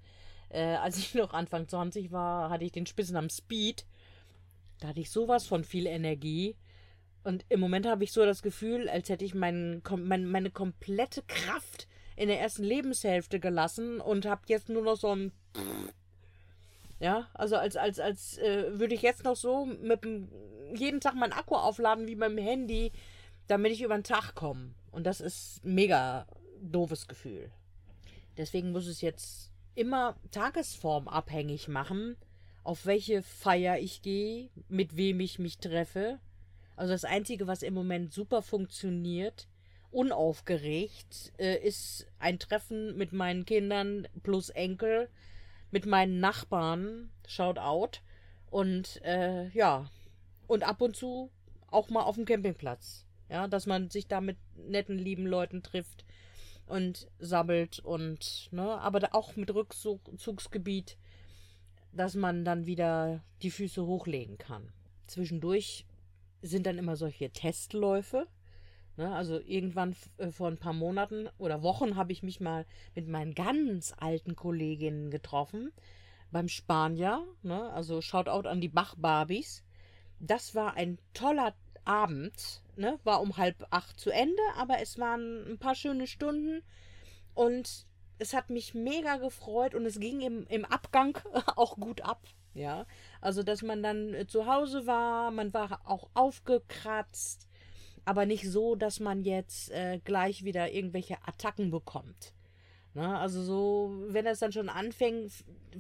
äh, 0.49 0.75
als 0.77 0.99
ich 0.99 1.15
noch 1.15 1.33
Anfang 1.33 1.69
20 1.69 2.13
war, 2.13 2.51
hatte 2.51 2.65
ich 2.65 2.73
den 2.73 2.87
Spitznamen 2.87 3.31
Speed. 3.31 3.87
Da 4.81 4.89
hatte 4.89 5.01
ich 5.01 5.11
sowas 5.11 5.47
von 5.47 5.65
viel 5.65 5.87
Energie. 5.87 6.57
Und 7.25 7.45
im 7.49 7.61
Moment 7.61 7.87
habe 7.87 8.05
ich 8.05 8.13
so 8.13 8.25
das 8.25 8.43
Gefühl, 8.43 8.89
als 8.89 9.09
hätte 9.09 9.25
ich 9.25 9.35
mein, 9.35 9.83
mein, 9.97 10.27
meine 10.27 10.51
komplette 10.51 11.23
Kraft 11.23 11.89
in 12.15 12.29
der 12.29 12.41
ersten 12.41 12.63
Lebenshälfte 12.63 13.41
gelassen 13.41 14.01
und 14.01 14.27
habe 14.27 14.43
jetzt 14.47 14.69
nur 14.69 14.83
noch 14.83 14.97
so 14.97 15.15
ein. 15.15 15.33
Ja, 16.99 17.29
also 17.35 17.57
als, 17.57 17.77
als, 17.77 18.01
als 18.01 18.39
äh, 18.39 18.79
würde 18.79 18.95
ich 18.95 19.03
jetzt 19.03 19.25
noch 19.25 19.37
so 19.37 19.67
mit 19.67 20.03
dem, 20.03 20.29
jeden 20.75 21.01
Tag 21.01 21.15
meinen 21.15 21.33
Akku 21.33 21.55
aufladen 21.55 22.07
wie 22.07 22.15
beim 22.15 22.39
Handy, 22.39 22.93
damit 23.49 23.73
ich 23.73 23.83
über 23.83 23.95
den 23.95 24.05
Tag 24.05 24.35
komme. 24.35 24.75
Und 24.93 25.05
das 25.05 25.21
ist 25.21 25.63
mega 25.63 26.27
doofes 26.63 27.07
Gefühl. 27.07 27.51
Deswegen 28.39 28.73
muss 28.73 28.87
es 28.87 29.03
jetzt 29.03 29.53
immer 29.75 30.17
tagesformabhängig 30.31 31.69
machen, 31.69 32.17
auf 32.67 32.85
welche 32.85 33.23
Feier 33.23 33.79
ich 33.79 34.03
gehe, 34.03 34.51
mit 34.69 34.97
wem 34.97 35.21
ich 35.21 35.39
mich 35.39 35.59
treffe. 35.59 36.19
Also 36.75 36.93
das 36.93 37.05
Einzige, 37.05 37.47
was 37.47 37.63
im 37.63 37.75
Moment 37.75 38.13
super 38.13 38.43
funktioniert, 38.43 39.47
unaufgeregt, 39.93 41.33
äh, 41.39 41.57
ist 41.65 42.07
ein 42.19 42.41
Treffen 42.41 42.97
mit 42.97 43.13
meinen 43.13 43.45
Kindern 43.45 44.09
plus 44.25 44.51
Enkel, 44.51 45.09
mit 45.71 45.87
meinen 45.87 46.19
Nachbarn, 46.19 47.11
shout 47.27 47.59
out. 47.59 48.03
Und 48.51 49.01
äh, 49.05 49.49
ja, 49.51 49.89
und 50.49 50.65
ab 50.65 50.81
und 50.81 50.97
zu 50.97 51.31
auch 51.71 51.89
mal 51.89 52.03
auf 52.03 52.17
dem 52.17 52.25
Campingplatz. 52.25 53.07
Ja, 53.29 53.47
dass 53.47 53.67
man 53.67 53.91
sich 53.91 54.09
da 54.09 54.21
mit 54.21 54.39
netten, 54.57 54.99
lieben 54.99 55.27
Leuten 55.27 55.63
trifft 55.63 56.05
und 56.67 57.09
sabbelt 57.21 57.79
und, 57.79 58.49
ne, 58.51 58.81
aber 58.81 59.15
auch 59.15 59.37
mit 59.37 59.53
Rückzugsgebiet, 59.55 60.97
dass 61.97 62.15
man 62.15 62.45
dann 62.45 62.67
wieder 62.67 63.23
die 63.43 63.51
Füße 63.51 63.85
hochlegen 63.85 64.39
kann. 64.39 64.73
Zwischendurch 65.07 65.87
sind 66.43 66.67
dann 66.67 66.79
immer 66.79 66.97
solche 66.97 67.31
Testläufe. 67.31 68.27
Ne, 68.99 69.15
also 69.15 69.39
irgendwann 69.41 69.95
äh, 70.17 70.31
vor 70.31 70.49
ein 70.49 70.57
paar 70.57 70.73
Monaten 70.73 71.29
oder 71.37 71.63
Wochen 71.63 71.97
habe 71.97 72.13
ich 72.13 72.23
mich 72.23 72.41
mal 72.41 72.65
mit 72.95 73.09
meinen 73.09 73.35
ganz 73.35 73.95
alten 73.99 74.37
Kolleginnen 74.37 75.11
getroffen 75.11 75.71
beim 76.31 76.49
Spanier. 76.49 77.23
Ne, 77.43 77.71
also 77.73 78.01
Shoutout 78.01 78.49
an 78.49 78.63
die 78.63 78.69
Bach-Barbies. 78.69 79.63
Das 80.19 80.55
war 80.55 80.75
ein 80.75 80.99
toller 81.13 81.55
Abend. 81.85 82.63
Ne, 82.77 82.99
war 83.05 83.21
um 83.21 83.37
halb 83.37 83.67
acht 83.71 84.01
zu 84.01 84.11
Ende, 84.11 84.43
aber 84.57 84.81
es 84.81 84.99
waren 84.99 85.47
ein 85.47 85.59
paar 85.59 85.75
schöne 85.75 86.07
Stunden 86.07 86.63
und 87.35 87.87
es 88.19 88.35
hat 88.35 88.51
mich 88.51 88.75
mega 88.75 89.17
gefreut 89.17 89.75
und 89.75 89.85
es 89.87 90.01
ging 90.01 90.21
im, 90.21 90.47
im 90.49 90.65
Abgang 90.65 91.19
auch 91.57 91.77
gut 91.77 92.03
ab. 92.03 92.23
Ja, 92.55 92.87
also 93.21 93.43
dass 93.43 93.63
man 93.63 93.83
dann 93.83 94.15
äh, 94.15 94.27
zu 94.27 94.47
Hause 94.47 94.87
war, 94.87 95.31
man 95.31 95.53
war 95.53 95.81
auch 95.85 96.09
aufgekratzt, 96.15 97.49
aber 98.07 98.25
nicht 98.25 98.51
so, 98.51 98.77
dass 98.77 98.99
man 98.99 99.25
jetzt 99.25 99.71
äh, 99.73 100.01
gleich 100.03 100.43
wieder 100.45 100.73
irgendwelche 100.73 101.19
Attacken 101.27 101.71
bekommt. 101.71 102.33
Ne? 102.95 103.19
Also 103.19 103.43
so, 103.43 103.95
wenn 104.09 104.25
das 104.25 104.39
dann 104.39 104.53
schon 104.53 104.71
anfängt, 104.71 105.33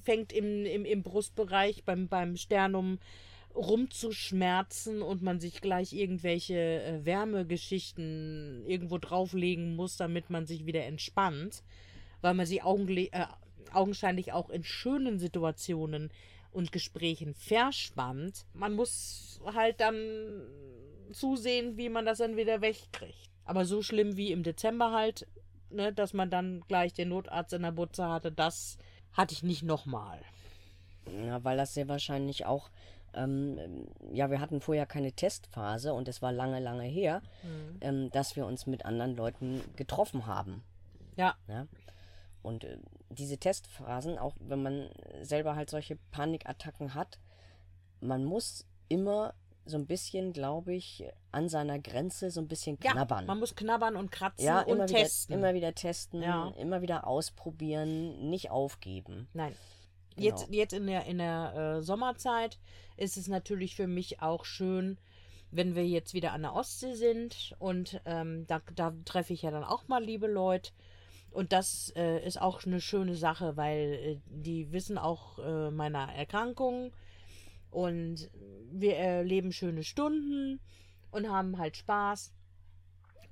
fängt 0.02 0.34
im, 0.34 0.66
im, 0.66 0.84
im 0.84 1.02
Brustbereich 1.02 1.84
beim, 1.84 2.08
beim 2.08 2.36
Sternum 2.36 2.98
rumzuschmerzen 3.54 5.00
und 5.00 5.22
man 5.22 5.40
sich 5.40 5.62
gleich 5.62 5.94
irgendwelche 5.94 6.82
äh, 6.82 7.04
Wärmegeschichten 7.06 8.64
irgendwo 8.66 8.98
drauflegen 8.98 9.74
muss, 9.76 9.96
damit 9.96 10.28
man 10.28 10.44
sich 10.44 10.66
wieder 10.66 10.84
entspannt, 10.84 11.62
weil 12.20 12.34
man 12.34 12.46
augenle 12.62 13.12
äh, 13.12 13.26
augenscheinlich 13.72 14.32
auch 14.32 14.50
in 14.50 14.64
schönen 14.64 15.18
Situationen 15.18 16.10
und 16.52 16.72
Gesprächen 16.72 17.34
verspannt. 17.34 18.46
Man 18.54 18.74
muss 18.74 19.40
halt 19.44 19.80
dann 19.80 20.42
zusehen, 21.12 21.76
wie 21.76 21.88
man 21.88 22.06
das 22.06 22.18
dann 22.18 22.36
wieder 22.36 22.60
wegkriegt. 22.60 23.30
Aber 23.44 23.64
so 23.64 23.82
schlimm 23.82 24.16
wie 24.16 24.32
im 24.32 24.42
Dezember 24.42 24.92
halt, 24.92 25.26
ne, 25.70 25.92
dass 25.92 26.14
man 26.14 26.30
dann 26.30 26.64
gleich 26.66 26.94
den 26.94 27.10
Notarzt 27.10 27.52
in 27.52 27.62
der 27.62 27.72
Butze 27.72 28.08
hatte, 28.08 28.32
das 28.32 28.78
hatte 29.12 29.34
ich 29.34 29.42
nicht 29.42 29.62
nochmal. 29.62 30.20
Ja, 31.26 31.44
weil 31.44 31.56
das 31.56 31.74
sehr 31.74 31.88
wahrscheinlich 31.88 32.46
auch, 32.46 32.70
ähm, 33.14 33.86
ja, 34.12 34.30
wir 34.30 34.40
hatten 34.40 34.60
vorher 34.60 34.86
keine 34.86 35.12
Testphase 35.12 35.92
und 35.92 36.08
es 36.08 36.22
war 36.22 36.32
lange, 36.32 36.58
lange 36.58 36.84
her, 36.84 37.22
ähm, 37.80 38.10
dass 38.10 38.34
wir 38.34 38.46
uns 38.46 38.66
mit 38.66 38.84
anderen 38.84 39.14
Leuten 39.14 39.62
getroffen 39.76 40.26
haben. 40.26 40.62
Ja, 41.16 41.36
Ja? 41.48 41.66
Und 42.46 42.62
äh, 42.64 42.78
diese 43.10 43.38
Testphasen, 43.38 44.18
auch 44.18 44.36
wenn 44.38 44.62
man 44.62 44.88
selber 45.22 45.56
halt 45.56 45.68
solche 45.68 45.96
Panikattacken 46.12 46.94
hat, 46.94 47.18
man 48.00 48.24
muss 48.24 48.64
immer 48.88 49.34
so 49.64 49.76
ein 49.76 49.86
bisschen, 49.86 50.32
glaube 50.32 50.72
ich, 50.72 51.04
an 51.32 51.48
seiner 51.48 51.80
Grenze 51.80 52.30
so 52.30 52.40
ein 52.40 52.46
bisschen 52.46 52.78
ja 52.84 52.92
knabbern. 52.92 53.26
man 53.26 53.40
muss 53.40 53.56
knabbern 53.56 53.96
und 53.96 54.12
kratzen 54.12 54.46
ja, 54.46 54.60
und 54.60 54.68
immer 54.68 54.86
testen. 54.86 55.36
wieder, 55.36 55.48
immer 55.48 55.56
wieder 55.56 55.74
testen, 55.74 56.22
Ja. 56.22 56.52
immer 56.56 56.82
wieder 56.82 57.06
ausprobieren, 57.08 58.30
nicht 58.30 58.50
aufgeben. 58.52 59.28
Nein. 59.32 59.56
Genau. 60.14 60.28
Jetzt, 60.28 60.48
jetzt 60.50 60.72
in 60.72 60.86
der, 60.86 61.04
in 61.06 61.18
der 61.18 61.54
äh, 61.78 61.82
Sommerzeit 61.82 62.60
ist 62.96 63.16
es 63.16 63.26
natürlich 63.26 63.74
für 63.74 63.88
mich 63.88 64.22
auch 64.22 64.44
schön, 64.44 64.98
wenn 65.50 65.74
wir 65.74 65.84
jetzt 65.86 66.14
wieder 66.14 66.32
an 66.32 66.42
der 66.42 66.54
Ostsee 66.54 66.94
sind 66.94 67.56
und 67.58 68.00
ähm, 68.04 68.46
da, 68.46 68.60
da 68.74 68.94
treffe 69.04 69.32
ich 69.32 69.42
ja 69.42 69.50
dann 69.50 69.64
auch 69.64 69.88
mal 69.88 70.02
liebe 70.02 70.28
Leute. 70.28 70.70
Und 71.30 71.52
das 71.52 71.92
äh, 71.96 72.24
ist 72.26 72.40
auch 72.40 72.64
eine 72.64 72.80
schöne 72.80 73.14
Sache, 73.14 73.56
weil 73.56 73.92
äh, 73.92 74.20
die 74.26 74.72
wissen 74.72 74.96
auch 74.96 75.38
äh, 75.38 75.70
meiner 75.70 76.12
Erkrankung 76.12 76.92
und 77.70 78.30
wir 78.72 78.96
erleben 78.96 79.52
schöne 79.52 79.84
Stunden 79.84 80.60
und 81.10 81.30
haben 81.30 81.58
halt 81.58 81.76
Spaß. 81.76 82.32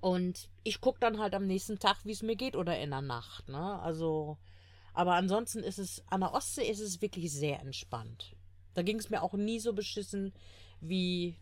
Und 0.01 0.51
ich 0.65 0.83
gucke 0.83 1.01
dann 1.01 1.19
halt 1.19 1.35
am 1.35 1.47
nächsten 1.47 1.79
Tag, 1.79 2.05
wie 2.05 2.13
es 2.13 2.23
mir 2.23 2.37
geht 2.37 2.57
oder 2.57 2.79
in 2.79 2.91
der 2.91 3.01
Nacht. 3.01 3.49
Ne? 3.49 3.81
Also, 3.81 4.37
aber 4.93 5.15
ansonsten 5.15 5.61
ist 5.61 5.79
es, 5.79 6.05
an 6.09 6.21
der 6.21 6.35
Ostsee 6.35 6.69
ist 6.69 6.81
es 6.81 7.01
wirklich 7.01 7.33
sehr 7.33 7.61
entspannt. 7.61 8.37
Da 8.75 8.83
ging 8.83 8.99
es 8.99 9.09
mir 9.09 9.23
auch 9.23 9.33
nie 9.33 9.61
so 9.61 9.73
beschissen 9.73 10.35
wie, 10.81 11.37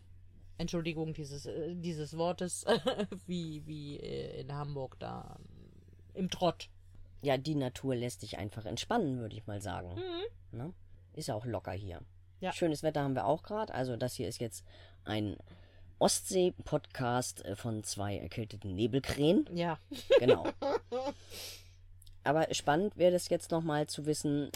Entschuldigung 0.57 1.13
dieses, 1.13 1.45
äh, 1.45 1.75
dieses 1.75 2.17
Wortes, 2.17 2.65
wie, 3.25 3.65
wie 3.65 3.97
äh, 3.99 4.41
in 4.41 4.53
Hamburg 4.53 4.97
da 4.99 5.37
im 6.13 6.29
Trott. 6.29 6.69
Ja, 7.21 7.37
die 7.37 7.55
Natur 7.55 7.95
lässt 7.95 8.21
dich 8.21 8.37
einfach 8.37 8.65
entspannen, 8.65 9.19
würde 9.19 9.35
ich 9.35 9.47
mal 9.47 9.61
sagen. 9.61 9.95
Mhm. 9.95 10.57
Ne? 10.57 10.73
Ist 11.13 11.27
ja 11.27 11.35
auch 11.35 11.45
locker 11.45 11.71
hier. 11.71 12.01
Ja. 12.41 12.51
Schönes 12.51 12.83
Wetter 12.83 13.01
haben 13.01 13.15
wir 13.15 13.25
auch 13.25 13.43
gerade. 13.43 13.73
Also 13.73 13.95
das 13.95 14.15
hier 14.15 14.27
ist 14.27 14.41
jetzt 14.41 14.65
ein 15.05 15.37
Ostsee-Podcast 15.99 17.45
äh, 17.45 17.55
von 17.55 17.83
zwei 17.83 18.17
erkälteten 18.17 18.75
Nebelkrähen. 18.75 19.47
Ja. 19.53 19.79
Genau. 20.19 20.45
Aber 22.23 22.53
spannend 22.53 22.97
wäre 22.97 23.11
das 23.13 23.29
jetzt 23.29 23.51
nochmal 23.51 23.87
zu 23.87 24.05
wissen, 24.05 24.49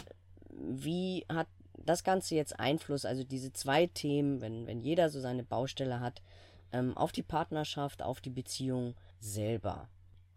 wie 0.50 1.26
hat 1.30 1.48
das 1.78 2.04
Ganze 2.04 2.36
jetzt 2.36 2.60
Einfluss, 2.60 3.06
also 3.06 3.24
diese 3.24 3.54
zwei 3.54 3.88
Themen, 3.88 4.42
wenn, 4.42 4.68
wenn 4.68 4.82
jeder 4.82 5.10
so 5.10 5.22
seine 5.22 5.44
Baustelle 5.44 6.00
hat, 6.00 6.22
ähm, 6.72 6.98
auf 6.98 7.12
die 7.12 7.24
Partnerschaft, 7.24 8.02
auf 8.02 8.20
die 8.20 8.30
Beziehung 8.30 8.96
selber. 9.20 9.88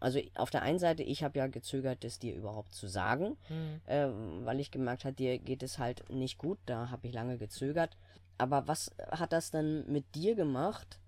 Also 0.00 0.20
auf 0.34 0.50
der 0.50 0.62
einen 0.62 0.78
Seite, 0.78 1.02
ich 1.02 1.22
habe 1.22 1.38
ja 1.38 1.46
gezögert, 1.46 2.04
das 2.04 2.18
dir 2.18 2.34
überhaupt 2.34 2.74
zu 2.74 2.88
sagen, 2.88 3.36
mhm. 3.48 3.80
äh, 3.86 4.08
weil 4.44 4.58
ich 4.58 4.70
gemerkt 4.70 5.04
habe, 5.04 5.14
dir 5.14 5.38
geht 5.38 5.62
es 5.62 5.78
halt 5.78 6.08
nicht 6.10 6.38
gut, 6.38 6.58
da 6.66 6.90
habe 6.90 7.06
ich 7.06 7.12
lange 7.12 7.36
gezögert. 7.36 7.96
Aber 8.38 8.66
was 8.66 8.90
hat 9.10 9.34
das 9.34 9.50
dann 9.50 9.86
mit 9.92 10.14
dir 10.14 10.34
gemacht? 10.34 10.98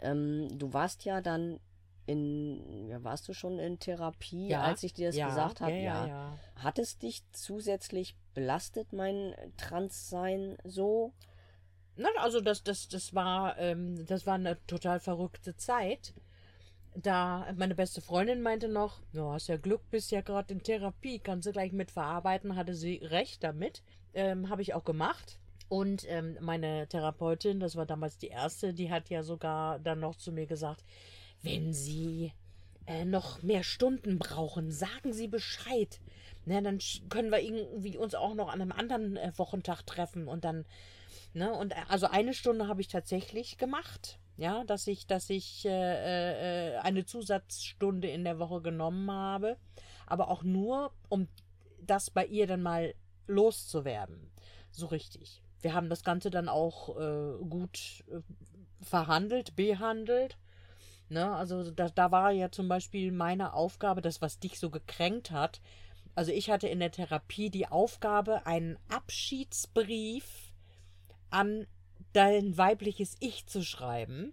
Ähm, 0.00 0.48
du 0.58 0.72
warst 0.72 1.04
ja 1.04 1.20
dann 1.20 1.60
in, 2.06 2.88
ja, 2.88 3.04
warst 3.04 3.28
du 3.28 3.34
schon 3.34 3.58
in 3.58 3.78
Therapie, 3.78 4.48
ja, 4.48 4.62
als 4.62 4.82
ich 4.82 4.94
dir 4.94 5.08
das 5.08 5.16
ja, 5.16 5.28
gesagt 5.28 5.60
habe? 5.60 5.72
Ja, 5.72 6.06
ja, 6.06 6.38
Hat 6.56 6.78
es 6.78 6.98
dich 6.98 7.22
zusätzlich 7.32 8.16
belastet, 8.34 8.92
mein 8.92 9.34
Transsein 9.56 10.56
so? 10.64 11.12
Na, 11.96 12.08
also 12.18 12.40
das, 12.40 12.64
das, 12.64 12.88
das 12.88 13.14
war, 13.14 13.58
ähm, 13.58 14.06
das 14.06 14.26
war 14.26 14.34
eine 14.34 14.56
total 14.66 14.98
verrückte 14.98 15.54
Zeit. 15.56 16.14
Da 16.94 17.46
meine 17.56 17.74
beste 17.74 18.00
Freundin 18.00 18.42
meinte 18.42 18.68
noch, 18.68 19.00
du 19.12 19.30
hast 19.30 19.48
ja 19.48 19.56
Glück, 19.56 19.82
bist 19.90 20.10
ja 20.10 20.22
gerade 20.22 20.52
in 20.52 20.62
Therapie, 20.62 21.20
kannst 21.20 21.46
du 21.46 21.52
gleich 21.52 21.72
mitverarbeiten, 21.72 22.56
hatte 22.56 22.74
sie 22.74 22.96
recht 22.96 23.44
damit. 23.44 23.82
Ähm, 24.12 24.50
Habe 24.50 24.62
ich 24.62 24.74
auch 24.74 24.84
gemacht. 24.84 25.38
Und 25.68 26.04
ähm, 26.08 26.36
meine 26.40 26.88
Therapeutin, 26.88 27.60
das 27.60 27.76
war 27.76 27.86
damals 27.86 28.18
die 28.18 28.26
erste, 28.26 28.74
die 28.74 28.90
hat 28.90 29.08
ja 29.08 29.22
sogar 29.22 29.78
dann 29.78 30.00
noch 30.00 30.16
zu 30.16 30.32
mir 30.32 30.46
gesagt, 30.46 30.84
wenn 31.42 31.72
Sie 31.72 32.32
äh, 32.86 33.04
noch 33.04 33.42
mehr 33.42 33.62
Stunden 33.62 34.18
brauchen, 34.18 34.72
sagen 34.72 35.12
Sie 35.12 35.28
Bescheid. 35.28 36.00
Ne, 36.44 36.60
dann 36.60 36.80
können 37.08 37.30
wir 37.30 37.40
irgendwie 37.40 37.96
uns 37.96 38.16
auch 38.16 38.34
noch 38.34 38.48
an 38.48 38.60
einem 38.60 38.72
anderen 38.72 39.16
äh, 39.16 39.30
Wochentag 39.36 39.86
treffen 39.86 40.26
und 40.26 40.44
dann, 40.44 40.64
ne, 41.34 41.52
und 41.52 41.72
äh, 41.72 41.82
also 41.88 42.06
eine 42.06 42.34
Stunde 42.34 42.66
habe 42.66 42.80
ich 42.80 42.88
tatsächlich 42.88 43.56
gemacht. 43.58 44.18
Ja, 44.40 44.64
dass 44.64 44.86
ich, 44.86 45.06
dass 45.06 45.28
ich 45.28 45.66
äh, 45.66 46.70
äh, 46.72 46.78
eine 46.78 47.04
Zusatzstunde 47.04 48.08
in 48.08 48.24
der 48.24 48.38
Woche 48.38 48.62
genommen 48.62 49.10
habe, 49.10 49.58
aber 50.06 50.30
auch 50.30 50.42
nur, 50.42 50.94
um 51.10 51.28
das 51.82 52.08
bei 52.08 52.24
ihr 52.24 52.46
dann 52.46 52.62
mal 52.62 52.94
loszuwerden. 53.26 54.30
So 54.70 54.86
richtig. 54.86 55.42
Wir 55.60 55.74
haben 55.74 55.90
das 55.90 56.04
Ganze 56.04 56.30
dann 56.30 56.48
auch 56.48 56.88
äh, 56.98 57.36
gut 57.50 58.02
äh, 58.10 58.20
verhandelt, 58.82 59.56
behandelt. 59.56 60.38
Ne? 61.10 61.30
Also 61.34 61.70
da, 61.70 61.90
da 61.90 62.10
war 62.10 62.30
ja 62.30 62.50
zum 62.50 62.66
Beispiel 62.66 63.12
meine 63.12 63.52
Aufgabe, 63.52 64.00
das, 64.00 64.22
was 64.22 64.38
dich 64.38 64.58
so 64.58 64.70
gekränkt 64.70 65.32
hat. 65.32 65.60
Also 66.14 66.32
ich 66.32 66.48
hatte 66.48 66.66
in 66.66 66.80
der 66.80 66.92
Therapie 66.92 67.50
die 67.50 67.68
Aufgabe, 67.68 68.46
einen 68.46 68.78
Abschiedsbrief 68.88 70.54
an 71.28 71.66
dein 72.12 72.56
weibliches 72.56 73.16
Ich 73.20 73.46
zu 73.46 73.62
schreiben, 73.62 74.32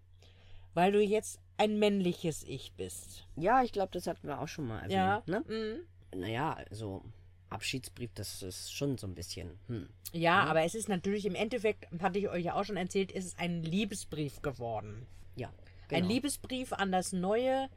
weil 0.73 0.91
du 0.91 1.01
jetzt 1.01 1.39
ein 1.57 1.79
männliches 1.79 2.43
Ich 2.43 2.73
bist. 2.73 3.25
Ja, 3.35 3.63
ich 3.63 3.71
glaube, 3.71 3.91
das 3.91 4.07
hatten 4.07 4.27
wir 4.27 4.39
auch 4.39 4.47
schon 4.47 4.67
mal 4.67 4.77
erwähnt. 4.77 4.91
Ja. 4.91 5.23
Ne? 5.25 5.43
Mhm. 5.47 6.19
Naja, 6.19 6.57
also 6.69 7.03
Abschiedsbrief, 7.49 8.11
das 8.13 8.43
ist 8.43 8.73
schon 8.73 8.97
so 8.97 9.07
ein 9.07 9.15
bisschen. 9.15 9.59
Hm. 9.67 9.89
Ja, 10.13 10.19
ja, 10.19 10.43
aber 10.43 10.63
es 10.63 10.75
ist 10.75 10.89
natürlich 10.89 11.25
im 11.25 11.35
Endeffekt, 11.35 11.87
hatte 12.01 12.19
ich 12.19 12.29
euch 12.29 12.45
ja 12.45 12.55
auch 12.55 12.63
schon 12.63 12.77
erzählt, 12.77 13.11
ist 13.11 13.25
es 13.25 13.37
ein 13.37 13.63
Liebesbrief 13.63 14.41
geworden. 14.41 15.05
Ja. 15.35 15.51
Genau. 15.87 16.03
Ein 16.03 16.09
Liebesbrief 16.09 16.73
an 16.73 16.91
das 16.91 17.13
neue 17.13 17.69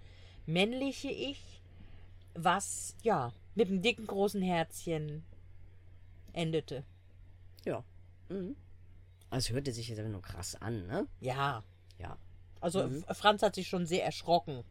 männliche 0.47 1.11
Ich, 1.11 1.63
was 2.35 2.97
ja 3.03 3.33
mit 3.55 3.69
einem 3.69 3.83
dicken 3.83 4.07
großen 4.07 4.43
Herzchen 4.43 5.25
endete. 6.33 6.85
Ja. 7.65 7.85
Mhm. 8.29 8.57
Also 9.31 9.55
hörte 9.55 9.73
sich 9.73 9.89
jetzt 9.89 10.01
aber 10.01 10.09
nur 10.09 10.23
krass 10.23 10.57
an, 10.57 10.87
ne? 10.87 11.07
Ja. 11.21 11.63
Ja. 11.99 12.19
Also 12.61 12.87
mhm. 12.87 13.05
Franz 13.13 13.43
hat 13.43 13.55
sich 13.55 13.69
schon 13.69 13.87
sehr 13.87 14.05
erschrocken, 14.05 14.65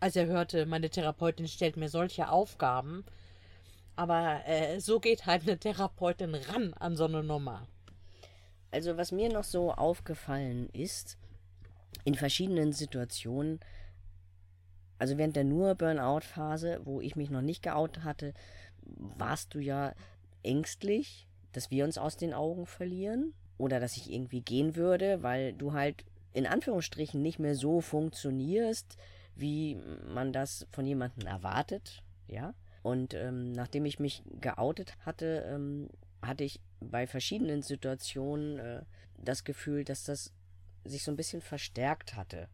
als 0.00 0.16
er 0.16 0.26
hörte, 0.26 0.66
meine 0.66 0.90
Therapeutin 0.90 1.48
stellt 1.48 1.76
mir 1.76 1.88
solche 1.88 2.28
Aufgaben. 2.28 3.04
Aber 3.96 4.46
äh, 4.46 4.80
so 4.80 5.00
geht 5.00 5.24
halt 5.24 5.42
eine 5.42 5.58
Therapeutin 5.58 6.34
ran 6.34 6.74
an 6.74 6.96
so 6.96 7.04
eine 7.04 7.22
Nummer. 7.22 7.66
Also 8.70 8.96
was 8.96 9.12
mir 9.12 9.32
noch 9.32 9.44
so 9.44 9.72
aufgefallen 9.72 10.68
ist, 10.72 11.16
in 12.04 12.16
verschiedenen 12.16 12.72
Situationen, 12.72 13.60
also 14.98 15.16
während 15.16 15.36
der 15.36 15.44
nur 15.44 15.74
Burnout-Phase, 15.76 16.80
wo 16.84 17.00
ich 17.00 17.14
mich 17.14 17.30
noch 17.30 17.40
nicht 17.40 17.62
geoutet 17.62 18.02
hatte, 18.02 18.34
warst 18.82 19.54
du 19.54 19.60
ja 19.60 19.94
ängstlich, 20.42 21.28
dass 21.52 21.70
wir 21.70 21.84
uns 21.84 21.98
aus 21.98 22.16
den 22.16 22.34
Augen 22.34 22.66
verlieren 22.66 23.32
oder 23.58 23.80
dass 23.80 23.96
ich 23.96 24.12
irgendwie 24.12 24.42
gehen 24.42 24.76
würde, 24.76 25.22
weil 25.22 25.52
du 25.52 25.72
halt 25.72 26.04
in 26.32 26.46
Anführungsstrichen 26.46 27.22
nicht 27.22 27.38
mehr 27.38 27.54
so 27.54 27.80
funktionierst, 27.80 28.96
wie 29.36 29.76
man 30.12 30.32
das 30.32 30.66
von 30.70 30.86
jemandem 30.86 31.26
erwartet, 31.26 32.02
ja. 32.26 32.54
Und 32.82 33.14
ähm, 33.14 33.52
nachdem 33.52 33.86
ich 33.86 33.98
mich 33.98 34.22
geoutet 34.40 34.96
hatte, 35.06 35.44
ähm, 35.48 35.88
hatte 36.20 36.44
ich 36.44 36.60
bei 36.80 37.06
verschiedenen 37.06 37.62
Situationen 37.62 38.58
äh, 38.58 38.82
das 39.16 39.44
Gefühl, 39.44 39.84
dass 39.84 40.04
das 40.04 40.34
sich 40.84 41.02
so 41.02 41.10
ein 41.10 41.16
bisschen 41.16 41.40
verstärkt 41.40 42.14
hatte. 42.14 42.48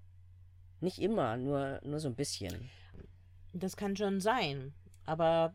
Nicht 0.81 1.01
immer, 1.01 1.37
nur, 1.37 1.81
nur 1.85 1.99
so 2.01 2.09
ein 2.09 2.15
bisschen. 2.15 2.71
Das 3.53 3.77
kann 3.77 3.97
schon 3.97 4.21
sein. 4.21 4.73
Aber 5.05 5.53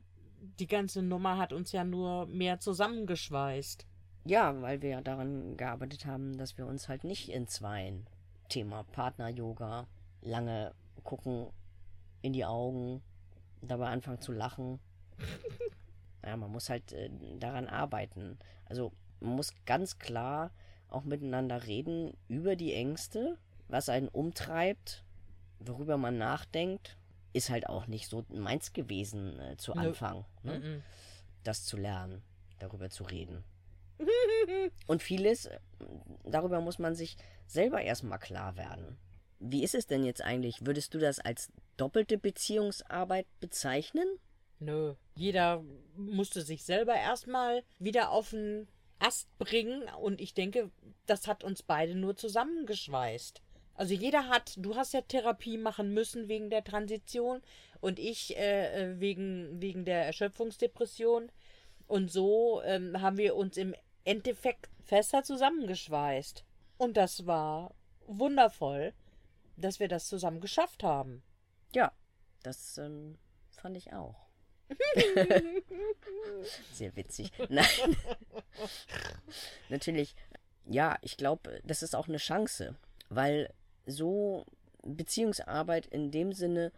die 0.60 0.68
ganze 0.68 1.02
Nummer 1.02 1.38
hat 1.38 1.54
uns 1.54 1.72
ja 1.72 1.84
nur 1.84 2.26
mehr 2.28 2.60
zusammengeschweißt. 2.60 3.86
Ja, 4.26 4.60
weil 4.62 4.82
wir 4.82 4.90
ja 4.90 5.02
daran 5.02 5.56
gearbeitet 5.56 6.08
haben, 6.08 6.36
dass 6.38 6.58
wir 6.58 6.66
uns 6.66 6.90
halt 6.90 7.04
nicht 7.04 7.30
entzweien. 7.30 8.08
Thema 8.50 8.84
Partner-Yoga, 8.84 9.88
lange 10.22 10.74
gucken 11.04 11.48
in 12.24 12.34
die 12.34 12.46
Augen, 12.46 13.04
dabei 13.62 13.88
anfangen 13.88 14.22
zu 14.22 14.32
lachen. 14.32 14.80
ja, 16.26 16.36
man 16.38 16.52
muss 16.52 16.70
halt 16.70 16.92
äh, 16.92 17.12
daran 17.40 17.68
arbeiten. 17.68 18.40
Also 18.66 18.92
man 19.20 19.36
muss 19.36 19.54
ganz 19.66 20.00
klar 20.00 20.52
auch 20.90 21.04
miteinander 21.04 21.68
reden 21.68 22.18
über 22.28 22.56
die 22.56 22.74
Ängste, 22.74 23.38
was 23.68 23.90
einen 23.90 24.08
umtreibt, 24.08 25.04
worüber 25.60 25.98
man 25.98 26.18
nachdenkt. 26.18 26.98
Ist 27.34 27.50
halt 27.50 27.68
auch 27.68 27.86
nicht 27.86 28.08
so 28.08 28.26
meins 28.30 28.74
gewesen 28.74 29.40
äh, 29.40 29.58
zu 29.58 29.74
Anfang, 29.74 30.26
ne? 30.42 30.82
das 31.44 31.66
zu 31.66 31.78
lernen, 31.78 32.24
darüber 32.60 32.90
zu 32.90 33.04
reden. 33.04 33.44
Und 34.88 35.04
vieles, 35.04 35.50
darüber 36.24 36.62
muss 36.62 36.80
man 36.80 36.96
sich 36.96 37.18
selber 37.48 37.82
erstmal 37.82 38.20
klar 38.20 38.58
werden. 38.58 38.98
Wie 39.40 39.64
ist 39.64 39.76
es 39.76 39.88
denn 39.88 40.04
jetzt 40.04 40.22
eigentlich? 40.22 40.66
Würdest 40.66 40.94
du 40.94 41.00
das 41.00 41.20
als 41.20 41.52
doppelte 41.78 42.18
Beziehungsarbeit 42.18 43.28
bezeichnen? 43.40 44.08
Nö. 44.60 44.96
Jeder 45.16 45.64
musste 45.96 46.42
sich 46.42 46.64
selber 46.64 46.96
erstmal 46.96 47.64
wieder 47.80 48.12
auf 48.12 48.32
den 48.32 48.68
Ast 49.00 49.28
bringen 49.38 49.84
und 50.02 50.22
ich 50.22 50.34
denke, 50.34 50.72
das 51.06 51.28
hat 51.28 51.44
uns 51.44 51.62
beide 51.62 51.96
nur 51.96 52.16
zusammengeschweißt. 52.16 53.42
Also 53.76 53.94
jeder 53.94 54.30
hat, 54.30 54.54
du 54.58 54.76
hast 54.76 54.94
ja 54.94 55.02
Therapie 55.02 55.58
machen 55.58 55.94
müssen 55.94 56.30
wegen 56.30 56.50
der 56.50 56.64
Transition 56.64 57.42
und 57.82 58.00
ich 58.00 58.38
äh, 58.38 58.94
äh 58.94 59.00
wegen, 59.02 59.62
wegen 59.62 59.84
der 59.84 60.06
Erschöpfungsdepression. 60.06 61.30
Und 61.88 62.12
so 62.12 62.62
ähm, 62.64 63.00
haben 63.02 63.18
wir 63.18 63.36
uns 63.36 63.58
im 63.58 63.76
Endeffekt 64.06 64.70
fester 64.84 65.24
zusammengeschweißt. 65.24 66.46
Und 66.78 66.96
das 66.98 67.26
war 67.26 67.76
wundervoll 68.08 68.94
dass 69.58 69.80
wir 69.80 69.88
das 69.88 70.08
zusammen 70.08 70.42
geschafft 70.42 70.84
haben. 70.84 71.24
Ja, 71.74 71.92
das 72.44 72.78
ähm, 72.78 73.18
fand 73.50 73.78
ich 73.78 73.94
auch. 73.94 74.16
Sehr 76.74 76.96
witzig. 76.96 77.32
Nein. 77.50 77.66
Natürlich, 79.70 80.16
ja, 80.66 80.98
ich 81.02 81.18
glaube, 81.18 81.62
das 81.64 81.84
ist 81.84 81.96
auch 81.96 82.08
eine 82.08 82.18
Chance, 82.18 82.76
weil 83.10 83.54
so 83.86 84.46
Beziehungsarbeit 84.84 85.86
in 85.88 86.12
dem 86.12 86.34
Sinne 86.34 86.72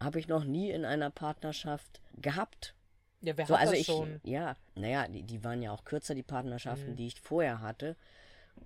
habe 0.00 0.18
ich 0.18 0.28
noch 0.28 0.44
nie 0.44 0.70
in 0.70 0.84
einer 0.84 1.10
Partnerschaft 1.10 2.00
gehabt. 2.14 2.74
Ja, 3.22 3.36
wer 3.36 3.46
So, 3.46 3.54
hat 3.54 3.60
also 3.60 3.72
das 3.72 3.80
ich, 3.80 3.86
schon? 3.86 4.20
ja, 4.24 4.56
naja, 4.74 5.06
die, 5.08 5.22
die 5.22 5.44
waren 5.44 5.62
ja 5.62 5.72
auch 5.72 5.84
kürzer, 5.84 6.14
die 6.14 6.22
Partnerschaften, 6.22 6.92
Mhm. 6.92 6.96
die 6.96 7.06
ich 7.08 7.20
vorher 7.20 7.60
hatte. 7.60 7.96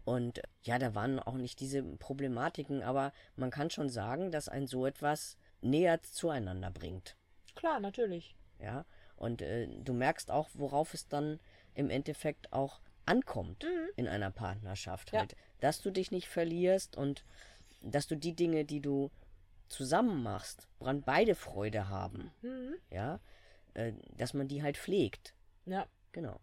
Und 0.05 0.43
ja, 0.62 0.79
da 0.79 0.95
waren 0.95 1.19
auch 1.19 1.35
nicht 1.35 1.61
diese 1.61 1.83
Problematiken, 1.83 2.83
aber 2.83 3.12
man 3.37 3.51
kann 3.51 3.71
schon 3.71 3.88
sagen, 3.88 4.31
dass 4.31 4.49
ein 4.49 4.67
so 4.67 4.87
etwas 4.87 5.37
näher 5.61 6.03
zueinander 6.03 6.71
bringt. 6.71 7.17
Klar, 7.55 7.81
natürlich. 7.81 8.35
Ja, 8.61 8.85
und 9.17 9.43
äh, 9.43 9.67
du 9.83 9.93
merkst 9.93 10.31
auch, 10.31 10.49
worauf 10.55 10.95
es 10.95 11.09
dann 11.09 11.40
im 11.75 11.90
Endeffekt 11.90 12.53
auch 12.53 12.81
ankommt 13.07 13.64
in 13.97 14.09
einer 14.09 14.31
Partnerschaft 14.31 15.12
Ja. 15.12 15.21
halt, 15.21 15.37
dass 15.61 15.81
du 15.81 15.90
dich 15.90 16.11
nicht 16.11 16.29
verlierst 16.29 16.97
und 16.97 17.25
dass 17.81 18.07
du 18.07 18.17
die 18.17 18.35
Dinge, 18.35 18.64
die 18.64 18.81
du 18.81 19.11
zusammen 19.69 20.23
machst, 20.23 20.69
woran 20.79 21.03
beide 21.03 21.35
Freude 21.35 21.88
haben, 21.88 22.31
Mhm. 22.43 22.75
ja, 22.90 23.21
äh, 23.75 23.93
dass 24.17 24.35
man 24.35 24.49
die 24.49 24.63
halt 24.63 24.77
pflegt. 24.77 25.35
Ja. 25.67 25.87
Genau. 26.13 26.41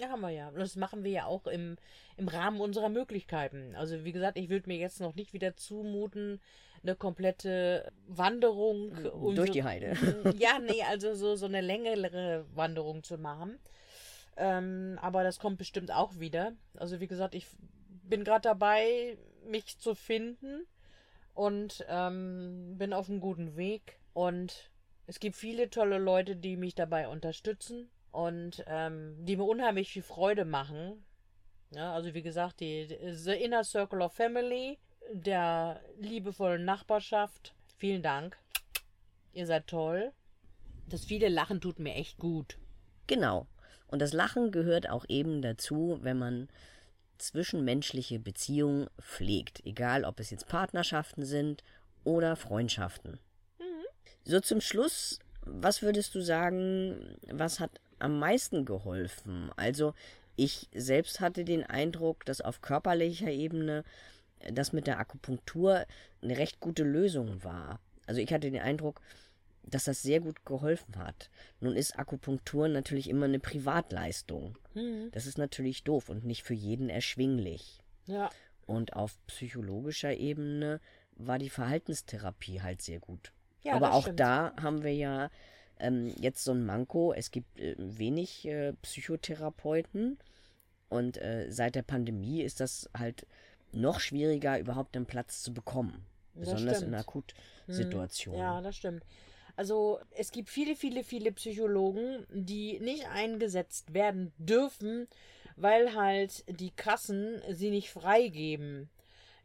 Ja, 0.00 0.10
haben 0.10 0.20
wir 0.20 0.30
ja. 0.30 0.48
Und 0.48 0.58
Das 0.60 0.76
machen 0.76 1.02
wir 1.02 1.10
ja 1.10 1.26
auch 1.26 1.46
im, 1.48 1.76
im 2.16 2.28
Rahmen 2.28 2.60
unserer 2.60 2.88
Möglichkeiten. 2.88 3.74
Also 3.74 4.04
wie 4.04 4.12
gesagt, 4.12 4.38
ich 4.38 4.48
würde 4.48 4.68
mir 4.68 4.76
jetzt 4.78 5.00
noch 5.00 5.14
nicht 5.16 5.32
wieder 5.32 5.56
zumuten, 5.56 6.40
eine 6.84 6.94
komplette 6.94 7.90
Wanderung 8.06 8.92
und 9.08 9.34
Durch 9.36 9.48
so- 9.48 9.52
die 9.54 9.64
Heide. 9.64 9.94
Ja, 10.38 10.60
nee, 10.60 10.82
also 10.88 11.14
so, 11.14 11.34
so 11.34 11.46
eine 11.46 11.60
längere 11.60 12.46
Wanderung 12.54 13.02
zu 13.02 13.18
machen. 13.18 13.58
Ähm, 14.36 14.96
aber 15.02 15.24
das 15.24 15.40
kommt 15.40 15.58
bestimmt 15.58 15.90
auch 15.90 16.20
wieder. 16.20 16.52
Also 16.76 17.00
wie 17.00 17.08
gesagt, 17.08 17.34
ich 17.34 17.46
bin 18.04 18.22
gerade 18.22 18.42
dabei, 18.42 19.18
mich 19.44 19.78
zu 19.80 19.96
finden 19.96 20.64
und 21.34 21.84
ähm, 21.88 22.76
bin 22.78 22.92
auf 22.92 23.08
einem 23.10 23.18
guten 23.20 23.56
Weg. 23.56 23.98
Und 24.12 24.70
es 25.08 25.20
gibt 25.20 25.36
viele 25.36 25.70
tolle 25.70 25.96
Leute, 25.96 26.36
die 26.36 26.58
mich 26.58 26.74
dabei 26.74 27.08
unterstützen 27.08 27.88
und 28.12 28.62
ähm, 28.66 29.16
die 29.24 29.38
mir 29.38 29.44
unheimlich 29.44 29.90
viel 29.90 30.02
Freude 30.02 30.44
machen. 30.44 31.02
Ja, 31.70 31.94
also 31.94 32.12
wie 32.12 32.20
gesagt, 32.20 32.60
die 32.60 32.94
The 33.10 33.32
Inner 33.32 33.64
Circle 33.64 34.02
of 34.02 34.12
Family, 34.12 34.78
der 35.10 35.80
liebevollen 35.98 36.66
Nachbarschaft. 36.66 37.54
Vielen 37.78 38.02
Dank. 38.02 38.38
Ihr 39.32 39.46
seid 39.46 39.66
toll. 39.66 40.12
Das 40.86 41.06
viele 41.06 41.28
Lachen 41.28 41.62
tut 41.62 41.78
mir 41.78 41.94
echt 41.94 42.18
gut. 42.18 42.58
Genau. 43.06 43.46
Und 43.86 44.02
das 44.02 44.12
Lachen 44.12 44.52
gehört 44.52 44.90
auch 44.90 45.06
eben 45.08 45.40
dazu, 45.40 45.98
wenn 46.02 46.18
man 46.18 46.48
zwischenmenschliche 47.16 48.18
Beziehungen 48.18 48.88
pflegt. 49.00 49.64
Egal, 49.64 50.04
ob 50.04 50.20
es 50.20 50.28
jetzt 50.28 50.48
Partnerschaften 50.48 51.24
sind 51.24 51.64
oder 52.04 52.36
Freundschaften. 52.36 53.18
So 54.28 54.40
zum 54.40 54.60
Schluss, 54.60 55.20
was 55.46 55.80
würdest 55.80 56.14
du 56.14 56.20
sagen, 56.20 57.16
was 57.30 57.60
hat 57.60 57.80
am 57.98 58.18
meisten 58.18 58.66
geholfen? 58.66 59.50
Also, 59.56 59.94
ich 60.36 60.68
selbst 60.74 61.20
hatte 61.20 61.46
den 61.46 61.64
Eindruck, 61.64 62.26
dass 62.26 62.42
auf 62.42 62.60
körperlicher 62.60 63.30
Ebene 63.30 63.84
das 64.52 64.74
mit 64.74 64.86
der 64.86 64.98
Akupunktur 65.00 65.86
eine 66.20 66.36
recht 66.36 66.60
gute 66.60 66.84
Lösung 66.84 67.42
war. 67.42 67.80
Also 68.06 68.20
ich 68.20 68.30
hatte 68.32 68.50
den 68.50 68.60
Eindruck, 68.60 69.00
dass 69.64 69.84
das 69.84 70.02
sehr 70.02 70.20
gut 70.20 70.44
geholfen 70.44 70.96
hat. 70.96 71.30
Nun 71.60 71.74
ist 71.74 71.98
Akupunktur 71.98 72.68
natürlich 72.68 73.08
immer 73.08 73.24
eine 73.24 73.40
Privatleistung. 73.40 74.56
Das 75.10 75.26
ist 75.26 75.38
natürlich 75.38 75.84
doof 75.84 76.08
und 76.10 76.24
nicht 76.24 76.42
für 76.42 76.54
jeden 76.54 76.90
erschwinglich. 76.90 77.80
Ja. 78.06 78.30
Und 78.66 78.92
auf 78.92 79.18
psychologischer 79.26 80.14
Ebene 80.14 80.80
war 81.16 81.38
die 81.38 81.50
Verhaltenstherapie 81.50 82.60
halt 82.60 82.82
sehr 82.82 83.00
gut. 83.00 83.32
Ja, 83.62 83.74
Aber 83.74 83.94
auch 83.94 84.02
stimmt. 84.02 84.20
da 84.20 84.52
haben 84.60 84.82
wir 84.82 84.94
ja 84.94 85.30
ähm, 85.78 86.12
jetzt 86.18 86.44
so 86.44 86.52
ein 86.52 86.64
Manko. 86.64 87.12
Es 87.12 87.30
gibt 87.30 87.58
äh, 87.58 87.74
wenig 87.78 88.46
äh, 88.46 88.72
Psychotherapeuten. 88.82 90.18
Und 90.88 91.18
äh, 91.18 91.46
seit 91.50 91.74
der 91.74 91.82
Pandemie 91.82 92.42
ist 92.42 92.60
das 92.60 92.88
halt 92.96 93.26
noch 93.72 94.00
schwieriger, 94.00 94.58
überhaupt 94.58 94.96
einen 94.96 95.06
Platz 95.06 95.42
zu 95.42 95.52
bekommen. 95.52 96.06
Besonders 96.34 96.82
in 96.82 96.94
Akutsituationen. 96.94 98.40
Ja, 98.40 98.60
das 98.60 98.76
stimmt. 98.76 99.04
Also 99.56 99.98
es 100.10 100.30
gibt 100.30 100.50
viele, 100.50 100.76
viele, 100.76 101.02
viele 101.02 101.32
Psychologen, 101.32 102.24
die 102.30 102.78
nicht 102.78 103.08
eingesetzt 103.08 103.92
werden 103.92 104.32
dürfen, 104.38 105.08
weil 105.56 105.96
halt 105.96 106.44
die 106.60 106.70
Kassen 106.70 107.42
sie 107.50 107.70
nicht 107.70 107.90
freigeben. 107.90 108.88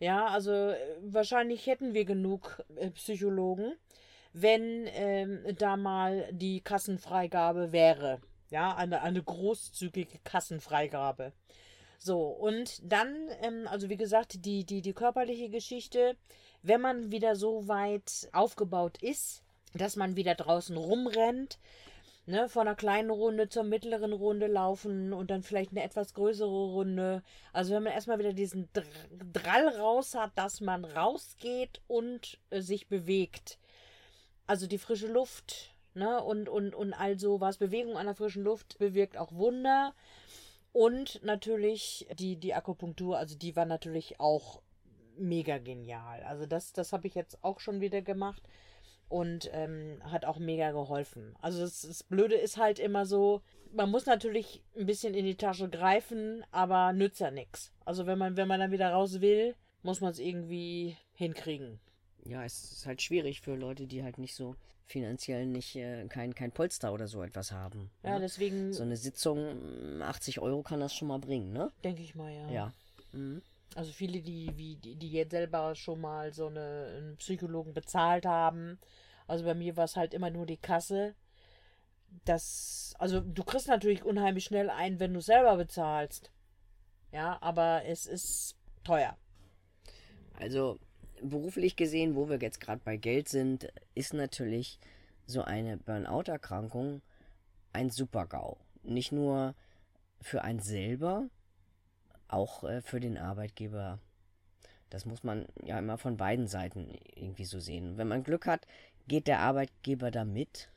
Ja, 0.03 0.25
also 0.25 0.51
äh, 0.51 0.75
wahrscheinlich 1.01 1.65
hätten 1.65 1.93
wir 1.93 2.03
genug 2.03 2.61
äh, 2.75 2.89
Psychologen, 2.89 3.71
wenn 4.33 4.85
ähm, 4.87 5.45
da 5.57 5.77
mal 5.77 6.27
die 6.33 6.59
Kassenfreigabe 6.59 7.71
wäre. 7.71 8.19
Ja, 8.49 8.75
eine, 8.75 9.01
eine 9.01 9.23
großzügige 9.23 10.19
Kassenfreigabe. 10.25 11.31
So, 11.99 12.19
und 12.19 12.81
dann, 12.83 13.29
ähm, 13.43 13.65
also 13.69 13.87
wie 13.87 13.95
gesagt, 13.95 14.43
die, 14.43 14.65
die, 14.65 14.81
die 14.81 14.91
körperliche 14.91 15.49
Geschichte, 15.49 16.17
wenn 16.63 16.81
man 16.81 17.13
wieder 17.13 17.37
so 17.37 17.69
weit 17.69 18.27
aufgebaut 18.33 19.01
ist, 19.01 19.41
dass 19.73 19.95
man 19.95 20.17
wieder 20.17 20.35
draußen 20.35 20.75
rumrennt, 20.75 21.59
ne, 22.25 22.47
von 22.49 22.67
einer 22.67 22.75
kleinen 22.75 23.09
Runde 23.09 23.49
zur 23.49 23.63
mittleren 23.63 24.13
Runde 24.13 24.47
laufen 24.47 25.13
und 25.13 25.29
dann 25.29 25.43
vielleicht 25.43 25.71
eine 25.71 25.83
etwas 25.83 26.13
größere 26.13 26.49
Runde. 26.49 27.23
Also 27.51 27.73
wenn 27.73 27.83
man 27.83 27.93
erstmal 27.93 28.19
wieder 28.19 28.33
diesen 28.33 28.69
Dr 28.73 28.91
Drall 29.33 29.67
raus 29.67 30.15
hat, 30.15 30.31
dass 30.35 30.61
man 30.61 30.85
rausgeht 30.85 31.81
und 31.87 32.39
äh, 32.49 32.61
sich 32.61 32.87
bewegt. 32.87 33.59
Also 34.47 34.67
die 34.67 34.77
frische 34.77 35.07
Luft, 35.07 35.73
ne, 35.93 36.21
und, 36.23 36.49
und, 36.49 36.75
und 36.75 36.93
all 36.93 37.19
sowas. 37.19 37.57
Bewegung 37.57 37.97
an 37.97 38.05
der 38.05 38.15
frischen 38.15 38.43
Luft 38.43 38.77
bewirkt 38.77 39.17
auch 39.17 39.33
Wunder. 39.33 39.93
Und 40.71 41.23
natürlich 41.23 42.07
die, 42.17 42.35
die 42.35 42.53
Akupunktur, 42.53 43.17
also 43.17 43.37
die 43.37 43.55
war 43.55 43.65
natürlich 43.65 44.19
auch 44.19 44.61
mega 45.17 45.59
genial. 45.59 46.23
Also 46.23 46.47
das, 46.47 46.73
das 46.73 46.93
habe 46.93 47.07
ich 47.07 47.13
jetzt 47.13 47.43
auch 47.43 47.59
schon 47.59 47.79
wieder 47.79 48.01
gemacht 48.01 48.41
und 49.09 49.49
ähm, 49.53 50.01
hat 50.03 50.25
auch 50.25 50.39
mega 50.39 50.71
geholfen. 50.71 51.35
Also 51.41 51.61
das, 51.61 51.81
das 51.81 52.03
Blöde 52.03 52.35
ist 52.35 52.57
halt 52.57 52.79
immer 52.79 53.05
so, 53.05 53.41
man 53.73 53.89
muss 53.89 54.05
natürlich 54.05 54.61
ein 54.77 54.85
bisschen 54.85 55.13
in 55.13 55.25
die 55.25 55.35
Tasche 55.35 55.69
greifen, 55.69 56.43
aber 56.51 56.93
nützt 56.93 57.19
ja 57.19 57.31
nichts. 57.31 57.71
Also 57.85 58.05
wenn 58.05 58.17
man, 58.17 58.37
wenn 58.37 58.47
man 58.47 58.59
dann 58.59 58.71
wieder 58.71 58.91
raus 58.91 59.21
will, 59.21 59.55
muss 59.83 60.01
man 60.01 60.11
es 60.11 60.19
irgendwie 60.19 60.97
hinkriegen. 61.13 61.79
ja, 62.25 62.43
es 62.43 62.71
ist 62.71 62.85
halt 62.85 63.01
schwierig 63.01 63.41
für 63.41 63.55
Leute, 63.55 63.85
die 63.85 64.03
halt 64.03 64.17
nicht 64.17 64.33
so 64.33 64.55
finanziell 64.85 65.45
nicht 65.45 65.75
äh, 65.75 66.05
kein, 66.07 66.35
kein 66.35 66.51
Polster 66.51 66.93
oder 66.93 67.07
so 67.07 67.23
etwas 67.23 67.51
haben. 67.51 67.89
Ja, 68.03 68.15
ne? 68.15 68.21
deswegen 68.21 68.73
So 68.73 68.83
eine 68.83 68.97
Sitzung, 68.97 69.97
mm, 69.97 70.01
80 70.01 70.39
Euro 70.39 70.61
kann 70.61 70.79
das 70.79 70.93
schon 70.93 71.07
mal 71.07 71.19
bringen, 71.19 71.51
ne? 71.53 71.71
denke 71.83 72.01
ich 72.01 72.15
mal, 72.15 72.31
ja. 72.31 72.49
Ja. 72.49 72.73
Mhm. 73.13 73.41
Also 73.75 73.91
viele, 73.91 74.21
die, 74.21 74.51
wie, 74.55 74.75
die, 74.75 75.11
jetzt 75.11 75.31
selber 75.31 75.75
schon 75.75 76.01
mal 76.01 76.33
so 76.33 76.47
eine, 76.47 76.95
einen 76.97 77.17
Psychologen 77.17 77.73
bezahlt 77.73 78.25
haben. 78.25 78.79
Also 79.27 79.45
bei 79.45 79.55
mir 79.55 79.75
war 79.77 79.85
es 79.85 79.95
halt 79.95 80.13
immer 80.13 80.29
nur 80.29 80.45
die 80.45 80.57
Kasse. 80.57 81.15
Das, 82.25 82.93
also 82.99 83.19
du 83.19 83.43
kriegst 83.43 83.67
natürlich 83.67 84.03
unheimlich 84.03 84.45
schnell 84.45 84.69
ein, 84.69 84.99
wenn 84.99 85.13
du 85.13 85.21
selber 85.21 85.57
bezahlst. 85.57 86.31
Ja, 87.11 87.37
aber 87.41 87.85
es 87.85 88.05
ist 88.05 88.55
teuer. 88.83 89.17
Also 90.39 90.79
beruflich 91.21 91.75
gesehen, 91.75 92.15
wo 92.15 92.29
wir 92.29 92.37
jetzt 92.37 92.59
gerade 92.59 92.81
bei 92.83 92.97
Geld 92.97 93.29
sind, 93.29 93.71
ist 93.95 94.13
natürlich 94.13 94.79
so 95.25 95.41
eine 95.43 95.77
Burnout-Erkrankung 95.77 97.01
ein 97.71 97.89
Super-GAU. 97.89 98.57
Nicht 98.83 99.11
nur 99.11 99.55
für 100.21 100.43
einen 100.43 100.59
selber, 100.59 101.29
auch 102.33 102.63
äh, 102.63 102.81
für 102.81 102.99
den 102.99 103.17
Arbeitgeber. 103.17 103.99
Das 104.89 105.05
muss 105.05 105.23
man 105.23 105.47
ja 105.63 105.79
immer 105.79 105.97
von 105.97 106.17
beiden 106.17 106.47
Seiten 106.47 106.93
irgendwie 107.15 107.45
so 107.45 107.59
sehen. 107.59 107.97
Wenn 107.97 108.07
man 108.07 108.23
Glück 108.23 108.45
hat, 108.45 108.67
geht 109.07 109.27
der 109.27 109.39
Arbeitgeber 109.39 110.11
da 110.11 110.23
mit. 110.23 110.69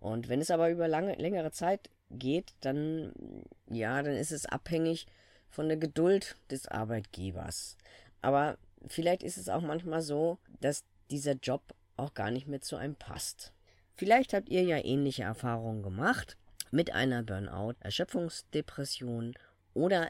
Und 0.00 0.28
wenn 0.28 0.40
es 0.40 0.50
aber 0.50 0.70
über 0.70 0.88
lange, 0.88 1.14
längere 1.14 1.50
Zeit 1.50 1.90
geht, 2.10 2.54
dann, 2.60 3.12
ja, 3.68 4.02
dann 4.02 4.14
ist 4.14 4.32
es 4.32 4.46
abhängig 4.46 5.06
von 5.48 5.68
der 5.68 5.76
Geduld 5.76 6.36
des 6.50 6.68
Arbeitgebers. 6.68 7.76
Aber 8.20 8.58
vielleicht 8.86 9.22
ist 9.22 9.36
es 9.36 9.48
auch 9.48 9.60
manchmal 9.60 10.02
so, 10.02 10.38
dass 10.60 10.84
dieser 11.10 11.34
Job 11.34 11.62
auch 11.96 12.14
gar 12.14 12.30
nicht 12.30 12.48
mehr 12.48 12.60
zu 12.60 12.76
einem 12.76 12.94
passt. 12.94 13.52
Vielleicht 13.94 14.32
habt 14.32 14.48
ihr 14.48 14.62
ja 14.62 14.82
ähnliche 14.82 15.24
Erfahrungen 15.24 15.82
gemacht 15.82 16.36
mit 16.70 16.92
einer 16.92 17.22
Burnout, 17.22 17.74
Erschöpfungsdepression 17.80 19.34
oder 19.74 20.08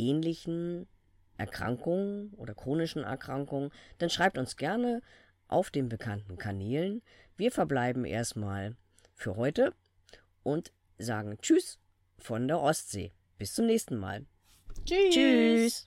ähnlichen 0.00 0.86
Erkrankungen 1.36 2.32
oder 2.34 2.54
chronischen 2.54 3.04
Erkrankungen, 3.04 3.70
dann 3.98 4.10
schreibt 4.10 4.38
uns 4.38 4.56
gerne 4.56 5.02
auf 5.48 5.70
den 5.70 5.88
bekannten 5.88 6.38
Kanälen. 6.38 7.02
Wir 7.36 7.50
verbleiben 7.50 8.04
erstmal 8.04 8.76
für 9.14 9.36
heute 9.36 9.74
und 10.42 10.72
sagen 10.98 11.38
Tschüss 11.40 11.78
von 12.18 12.48
der 12.48 12.60
Ostsee. 12.60 13.12
Bis 13.38 13.54
zum 13.54 13.66
nächsten 13.66 13.96
Mal. 13.96 14.26
Tschüss. 14.84 15.14
Tschüss. 15.14 15.86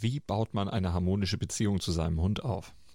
Wie 0.00 0.20
baut 0.20 0.54
man 0.54 0.68
eine 0.68 0.92
harmonische 0.92 1.38
Beziehung 1.38 1.80
zu 1.80 1.92
seinem 1.92 2.20
Hund 2.20 2.42
auf? 2.44 2.72